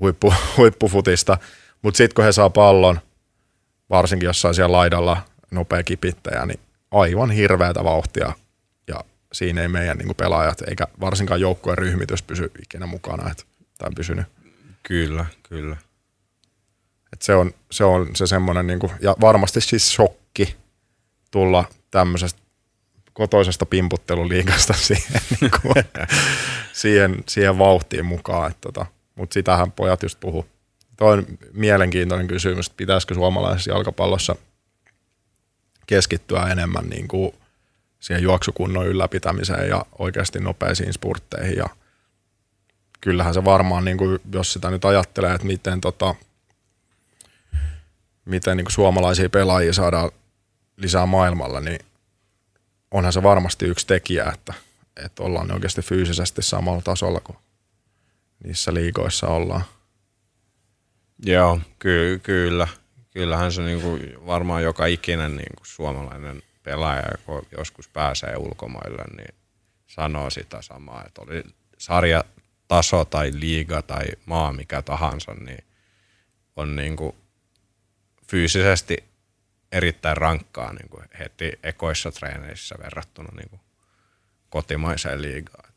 [0.00, 1.38] huippu, huippufutista,
[1.82, 3.00] mutta sitten kun he saa pallon,
[3.90, 8.32] varsinkin jossain siellä laidalla nopea kipittäjä, niin aivan hirveätä vauhtia
[8.88, 13.46] ja siinä ei meidän niin pelaajat eikä varsinkaan joukkueen ryhmitys pysy ikinä mukana, et,
[13.78, 14.26] tai pysynyt.
[14.82, 15.76] Kyllä, kyllä.
[17.12, 20.56] Et se on se, on se semmoinen, niin kuin, ja varmasti siis shokki
[21.30, 22.40] tulla tämmöisestä
[23.12, 25.84] kotoisesta pimputteluliikasta siihen, niin kuin,
[26.72, 28.50] siihen, siihen vauhtiin mukaan.
[28.50, 30.46] Et tota, Mutta sitähän pojat just puhu.
[30.96, 34.36] Toi on mielenkiintoinen kysymys, että pitäisikö suomalaisessa jalkapallossa
[35.90, 37.32] keskittyä enemmän niin kuin
[38.00, 41.56] siihen juoksukunnon ylläpitämiseen ja oikeasti nopeisiin spurtteihin.
[41.56, 41.66] Ja
[43.00, 46.14] kyllähän se varmaan, niin kuin, jos sitä nyt ajattelee, että miten, tota,
[48.24, 50.10] miten niin kuin suomalaisia pelaajia saadaan
[50.76, 51.78] lisää maailmalla, niin
[52.90, 54.54] onhan se varmasti yksi tekijä, että,
[55.04, 57.36] että ollaan oikeasti fyysisesti samalla tasolla kuin
[58.44, 59.64] niissä liigoissa ollaan.
[61.24, 62.68] Joo, ky- kyllä.
[63.10, 69.34] Kyllähän se niinku varmaan joka ikinen niinku suomalainen pelaaja, kun joskus pääsee ulkomaille, niin
[69.86, 71.44] sanoo sitä samaa, että oli
[71.78, 75.64] sarjataso tai liiga tai maa mikä tahansa, niin
[76.56, 77.16] on niinku
[78.26, 79.04] fyysisesti
[79.72, 83.60] erittäin rankkaa niinku heti ekoissa treeneissä verrattuna niinku
[84.50, 85.72] kotimaiseen liigaan.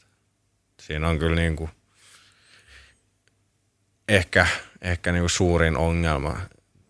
[0.81, 1.69] Siinä on kyllä niinku
[4.07, 4.47] ehkä,
[4.81, 6.37] ehkä niinku suurin ongelma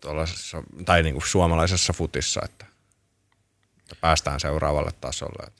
[0.03, 2.65] tuollaisessa, tai niinku suomalaisessa futissa, että,
[3.79, 5.51] että päästään seuraavalle tasolle.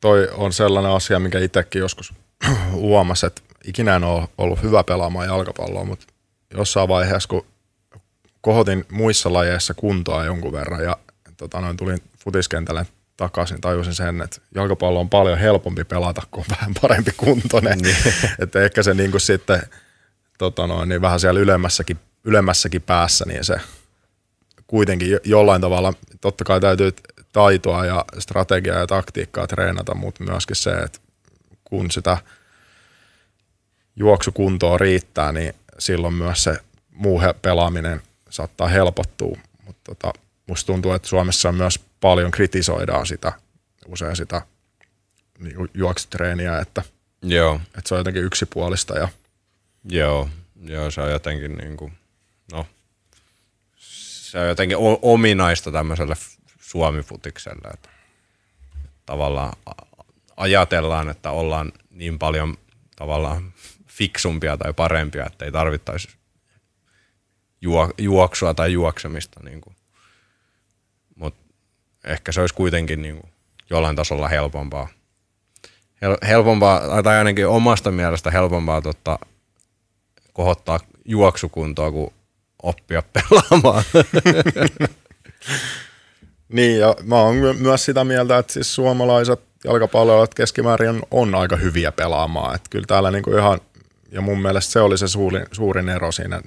[0.00, 2.14] Toi on sellainen asia, mikä itsekin joskus
[2.72, 6.06] huomasi, että ikinä en ole ollut hyvä pelaamaan jalkapalloa, mutta
[6.54, 7.46] jossain vaiheessa, kun
[8.40, 10.96] kohotin muissa lajeissa kuntoa jonkun verran ja
[11.36, 16.56] tota, noin, tulin futiskentälle takaisin, tajusin sen, että jalkapallo on paljon helpompi pelata, kun on
[16.56, 17.78] vähän parempi kuntoinen.
[17.78, 17.96] Niin.
[18.42, 19.62] että ehkä se niin kuin sitten
[20.38, 23.60] tota noin, niin vähän siellä ylemmässäkin, ylemmässäkin päässä, niin se
[24.66, 26.92] kuitenkin jo- jollain tavalla, totta kai täytyy
[27.32, 30.98] taitoa ja strategiaa ja taktiikkaa treenata, mutta myöskin se, että
[31.64, 32.18] kun sitä
[33.96, 36.56] juoksukuntoa riittää, niin silloin myös se
[36.90, 39.36] muu pelaaminen saattaa helpottua.
[39.66, 40.12] Mutta tota,
[40.46, 43.32] musta tuntuu, että Suomessa on myös paljon kritisoidaan sitä,
[43.86, 44.42] usein sitä
[45.38, 46.82] niin kuin juoksutreeniä, että,
[47.22, 49.08] Joo, että se on jotenkin yksipuolista ja
[49.84, 50.28] joo,
[50.62, 51.90] joo, se on jotenkin niinku,
[52.52, 52.66] no,
[53.76, 56.14] se on jotenkin ominaista tämmöiselle
[56.60, 57.88] suomifutikselle, että
[59.06, 59.52] tavallaan
[60.36, 62.56] ajatellaan, että ollaan niin paljon
[62.96, 63.52] tavallaan
[63.86, 66.08] fiksumpia tai parempia, että ei tarvittaisi
[67.60, 69.40] juo, juoksua tai juoksemista.
[69.44, 69.60] Niin
[71.14, 71.54] Mutta
[72.04, 73.32] ehkä se olisi kuitenkin niin kuin
[73.70, 74.88] jollain tasolla helpompaa.
[76.02, 79.18] Hel, helpompaa, tai ainakin omasta mielestä helpompaa totta,
[80.32, 82.14] kohottaa juoksukuntoa kuin
[82.62, 83.84] oppia pelaamaan.
[86.52, 91.56] Niin, ja mä oon my- myös sitä mieltä, että siis suomalaiset jalkapalloilijat keskimäärin on aika
[91.56, 92.54] hyviä pelaamaan.
[92.54, 93.60] Että kyllä täällä niinku ihan,
[94.12, 96.42] ja mun mielestä se oli se suurin, suurin ero siinä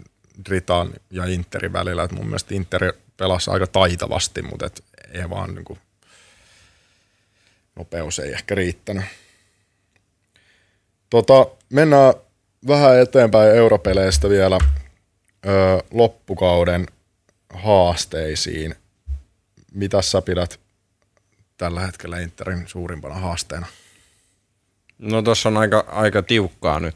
[0.49, 2.03] Dritan ja Interin välillä.
[2.03, 5.79] Et mun mielestä Inter pelasi aika taitavasti, mutta et ei vaan niin kuin,
[7.75, 9.05] nopeus ei ehkä riittänyt.
[11.09, 12.13] Tota, mennään
[12.67, 14.57] vähän eteenpäin europeleistä vielä
[15.45, 16.85] ö, loppukauden
[17.53, 18.75] haasteisiin.
[19.73, 20.59] Mitä sä pidät
[21.57, 23.65] tällä hetkellä Interin suurimpana haasteena?
[24.97, 26.95] No tuossa on aika, aika tiukkaa nyt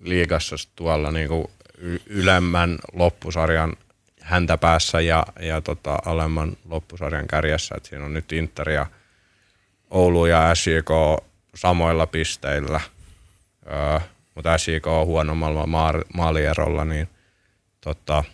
[0.00, 3.76] liigassa tuolla niinku y- ylemmän loppusarjan
[4.20, 7.74] häntä päässä ja, ja tota, alemman loppusarjan kärjessä.
[7.76, 8.86] Et siinä on nyt Inter ja
[9.90, 10.90] Oulu ja SJK
[11.54, 12.80] samoilla pisteillä,
[13.66, 14.00] öö,
[14.34, 17.08] mutta SJK on huonommalla maa- maalierolla, niin
[17.84, 18.24] tota,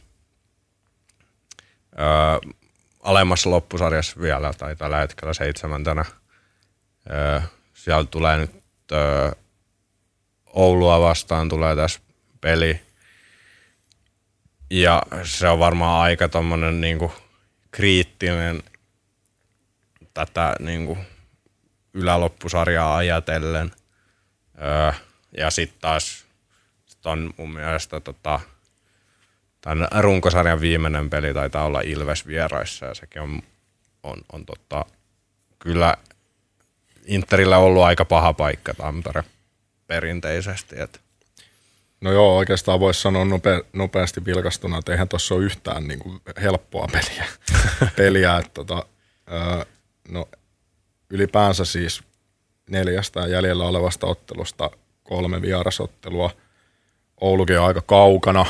[1.99, 2.53] öö,
[3.01, 6.05] alemmassa loppusarjassa vielä, tai tällä hetkellä seitsemäntenä.
[7.11, 7.41] Öö,
[7.75, 9.31] siellä tulee nyt öö,
[10.47, 12.01] Oulua vastaan tulee tässä
[12.41, 12.81] peli.
[14.71, 17.13] Ja se on varmaan aika tommonen niinku
[17.71, 18.63] kriittinen
[20.15, 20.99] tätä niinku
[21.95, 23.71] yläloppusarjaa ajatellen.
[24.63, 24.93] Öö,
[25.37, 26.25] ja sitten taas
[26.87, 28.41] sit on mun mielestä tota,
[29.61, 33.43] tämän runkosarjan viimeinen peli taitaa olla Ilves vieraissa ja sekin on,
[34.03, 34.85] on, on tota,
[35.59, 35.97] kyllä
[37.07, 39.25] Interillä ollut aika paha paikka Tampere
[39.87, 40.81] perinteisesti.
[40.81, 41.01] Et.
[42.01, 46.21] No joo, oikeastaan voisi sanoa nope, nopeasti vilkastuna, että eihän tuossa ole yhtään niin kuin
[46.43, 47.27] helppoa peliä.
[47.97, 48.87] peliä että tota,
[49.33, 49.65] öö,
[50.09, 50.29] no,
[51.11, 52.03] ylipäänsä siis
[52.71, 54.71] neljästä jäljellä olevasta ottelusta
[55.03, 56.31] kolme vierasottelua.
[57.21, 58.47] Oulukin on aika kaukana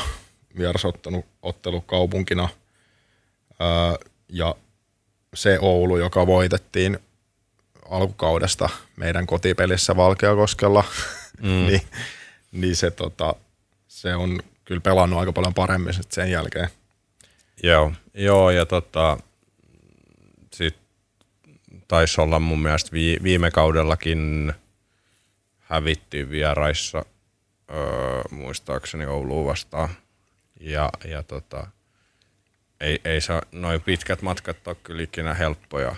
[0.57, 2.49] vierasottelu ottelu kaupunkina.
[3.61, 4.55] Öö, ja
[5.33, 6.99] se Oulu, joka voitettiin
[7.89, 10.83] alkukaudesta meidän kotipelissä Valkeakoskella,
[11.41, 11.47] mm.
[11.47, 11.81] niin,
[12.51, 13.35] niin se, tota,
[13.87, 16.69] se on kyllä pelannut aika paljon paremmin sen jälkeen.
[17.63, 19.17] Joo, joo ja tota,
[20.53, 20.77] sit
[21.87, 24.53] taisi olla mun mielestä vi, viime kaudellakin
[25.59, 27.05] hävittiin vieraissa
[27.71, 29.89] öö, muistaakseni Ouluun vastaan.
[30.59, 31.67] Ja, ja tota,
[32.79, 35.95] ei, ei se noin pitkät matkat ole kyllä ikinä helppoja.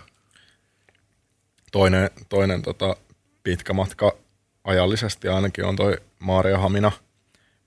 [1.71, 2.95] Toinen, toinen tota,
[3.43, 4.17] pitkä matka
[4.63, 6.91] ajallisesti ainakin on toi Maaria Hamina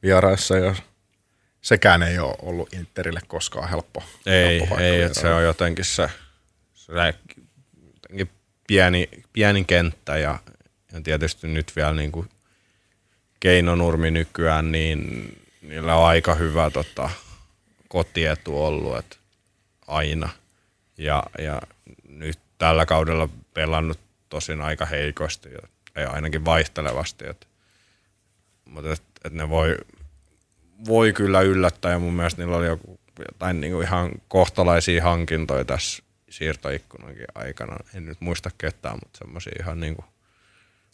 [0.02, 0.74] vieraissa ja
[1.62, 4.02] sekään ei ole ollut Interille koskaan helppo.
[4.26, 6.10] Ei, helppo ei että se on jotenkin se,
[6.74, 6.92] se
[7.96, 8.30] jotenkin
[8.66, 10.38] pieni, pieni kenttä ja,
[10.92, 12.28] ja tietysti nyt vielä niin kuin
[13.40, 15.32] Keinonurmi nykyään, niin
[15.68, 17.10] niillä on aika hyvä tota,
[17.88, 19.16] kotietu ollut, että
[19.86, 20.28] aina.
[20.98, 21.62] Ja, ja
[22.08, 25.48] nyt tällä kaudella pelannut tosin aika heikosti,
[25.94, 27.26] ja ainakin vaihtelevasti.
[27.26, 27.48] Et,
[28.64, 29.76] mutta et, et ne voi,
[30.86, 33.00] voi kyllä yllättää, ja mun mielestä niillä oli joku,
[33.32, 37.76] jotain niinku ihan kohtalaisia hankintoja tässä siirtoikkunankin aikana.
[37.94, 40.04] En nyt muista ketään, mutta semmoisia ihan niinku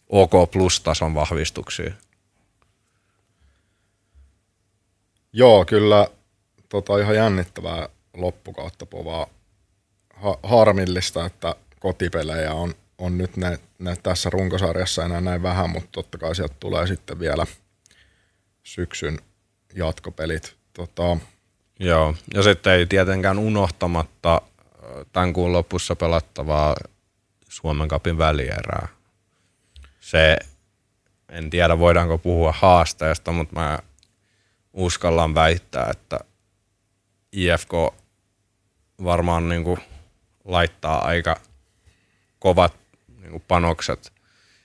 [0.09, 1.91] OK plus-tason vahvistuksia.
[5.33, 6.07] Joo, kyllä
[6.69, 9.27] tota, ihan jännittävää loppukautta povaa.
[10.15, 15.89] Ha- harmillista, että kotipelejä on, on nyt ne, ne tässä runkosarjassa enää näin vähän, mutta
[15.91, 17.45] totta kai sieltä tulee sitten vielä
[18.63, 19.19] syksyn
[19.75, 20.55] jatkopelit.
[20.73, 21.17] Tota,
[21.79, 24.41] Joo, ja sitten ei tietenkään unohtamatta
[25.13, 26.75] tämän kuun lopussa pelattavaa
[27.49, 28.87] Suomen kapin välierää.
[29.99, 30.37] Se,
[31.29, 33.79] en tiedä voidaanko puhua haasteesta, mutta mä
[34.73, 36.19] uskallan väittää, että
[37.31, 37.71] IFK
[39.03, 39.79] varmaan niin kuin
[40.45, 41.39] laittaa aika
[42.39, 42.73] kovat
[43.17, 44.13] niin kuin panokset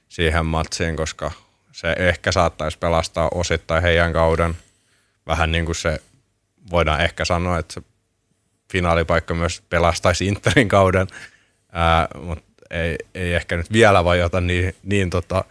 [0.09, 1.31] siihen matsiin, koska
[1.73, 4.57] se ehkä saattaisi pelastaa osittain heidän kauden.
[5.27, 6.01] Vähän niin kuin se
[6.71, 7.83] voidaan ehkä sanoa, että se
[8.73, 11.07] finaalipaikka myös pelastaisi Interin kauden,
[11.73, 15.45] ää, mutta ei, ei ehkä nyt vielä vajota niin, niin tota,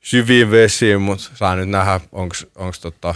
[0.00, 3.14] syviin vesiin, mutta saa nyt nähdä, onko tota,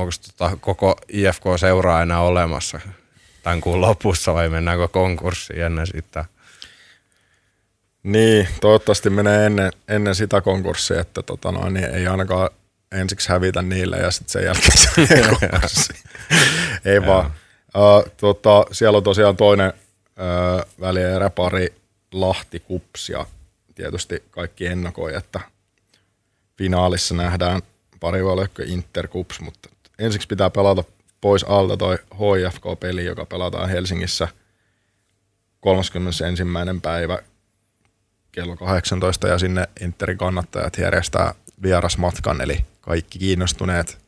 [0.00, 2.80] onko tota koko IFK-seuraa enää olemassa
[3.42, 6.24] tämän kuun lopussa vai mennäänkö konkurssiin ennen sitä?
[8.02, 12.50] Niin, toivottavasti menee ennen, ennen sitä konkurssia, että tota noin, niin ei ainakaan
[12.92, 14.78] ensiksi hävitä niille ja sitten sen jälkeen
[15.66, 15.94] se
[16.90, 17.32] Ei vaan.
[17.76, 21.74] Uh, tota, siellä on tosiaan toinen uh, välieräpari
[22.12, 23.26] Lahti Kups ja
[23.74, 25.40] tietysti kaikki ennakoi, että
[26.58, 27.62] finaalissa nähdään
[28.00, 29.68] pari valokko Inter Kups, mutta
[30.00, 30.84] ensiksi pitää pelata
[31.20, 34.28] pois alta toi HFK-peli, joka pelataan Helsingissä
[35.60, 36.42] 31.
[36.82, 37.18] päivä
[38.32, 43.98] kello 18 ja sinne Interin kannattajat järjestää vierasmatkan, eli kaikki kiinnostuneet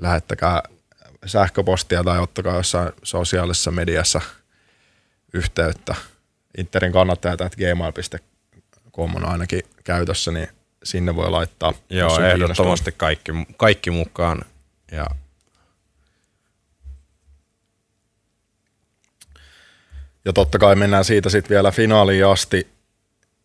[0.00, 0.62] lähettäkää
[1.26, 4.20] sähköpostia tai ottakaa jossain sosiaalisessa mediassa
[5.32, 5.94] yhteyttä.
[6.58, 10.48] Interin kannattajat at gmail.com on ainakin käytössä, niin
[10.84, 11.72] sinne voi laittaa.
[11.90, 14.44] Joo, ehdottomasti kaikki, kaikki mukaan.
[14.92, 15.06] Ja
[20.26, 22.68] Ja totta kai mennään siitä sitten vielä finaaliin asti,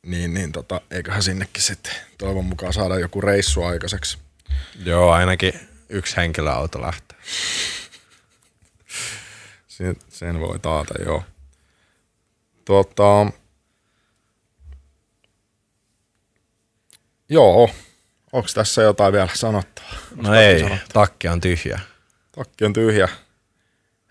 [0.06, 4.18] niin, niin tota, eiköhän sinnekin sitten toivon mukaan saada joku reissu aikaiseksi.
[4.86, 5.54] joo, ainakin
[5.90, 7.18] yksi henkilöauto lähtee.
[9.68, 11.24] Sen, sen voi taata, joo.
[12.66, 13.32] Tota,
[17.30, 17.70] joo,
[18.32, 19.90] onko tässä jotain vielä sanottavaa?
[20.12, 20.86] Onks No ei, sanottu?
[20.94, 21.80] takki on tyhjä.
[22.32, 23.10] Takki on tyhjä.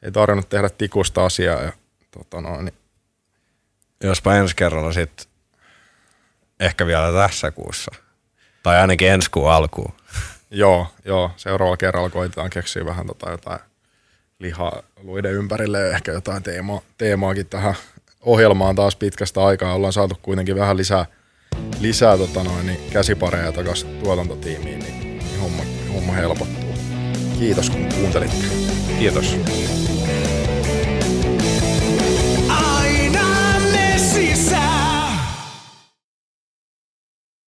[0.03, 1.63] Ei tarvinnut tehdä tikusta asiaa.
[1.63, 1.73] Ja,
[2.11, 2.75] tota noin, niin,
[4.05, 5.29] Jospa ensi kerralla sit
[6.61, 7.91] ehkä vielä tässä kuussa.
[8.63, 9.93] Tai ainakin ensi kuun alkuun.
[10.51, 13.61] joo, joo, seuraavalla kerralla koitetaan keksiä vähän tota jotain
[14.39, 17.75] lihaluiden ympärille ja ehkä jotain teema, teemaakin tähän
[18.21, 19.75] ohjelmaan taas pitkästä aikaa.
[19.75, 21.07] Ollaan saatu kuitenkin vähän lisää,
[21.81, 25.63] lisää tota noin, niin käsipareja takaisin tuotantotiimiin, niin, niin homma,
[25.95, 26.71] homma helpottuu.
[27.39, 28.47] Kiitos kun kuuntelitte.
[28.99, 29.37] Kiitos.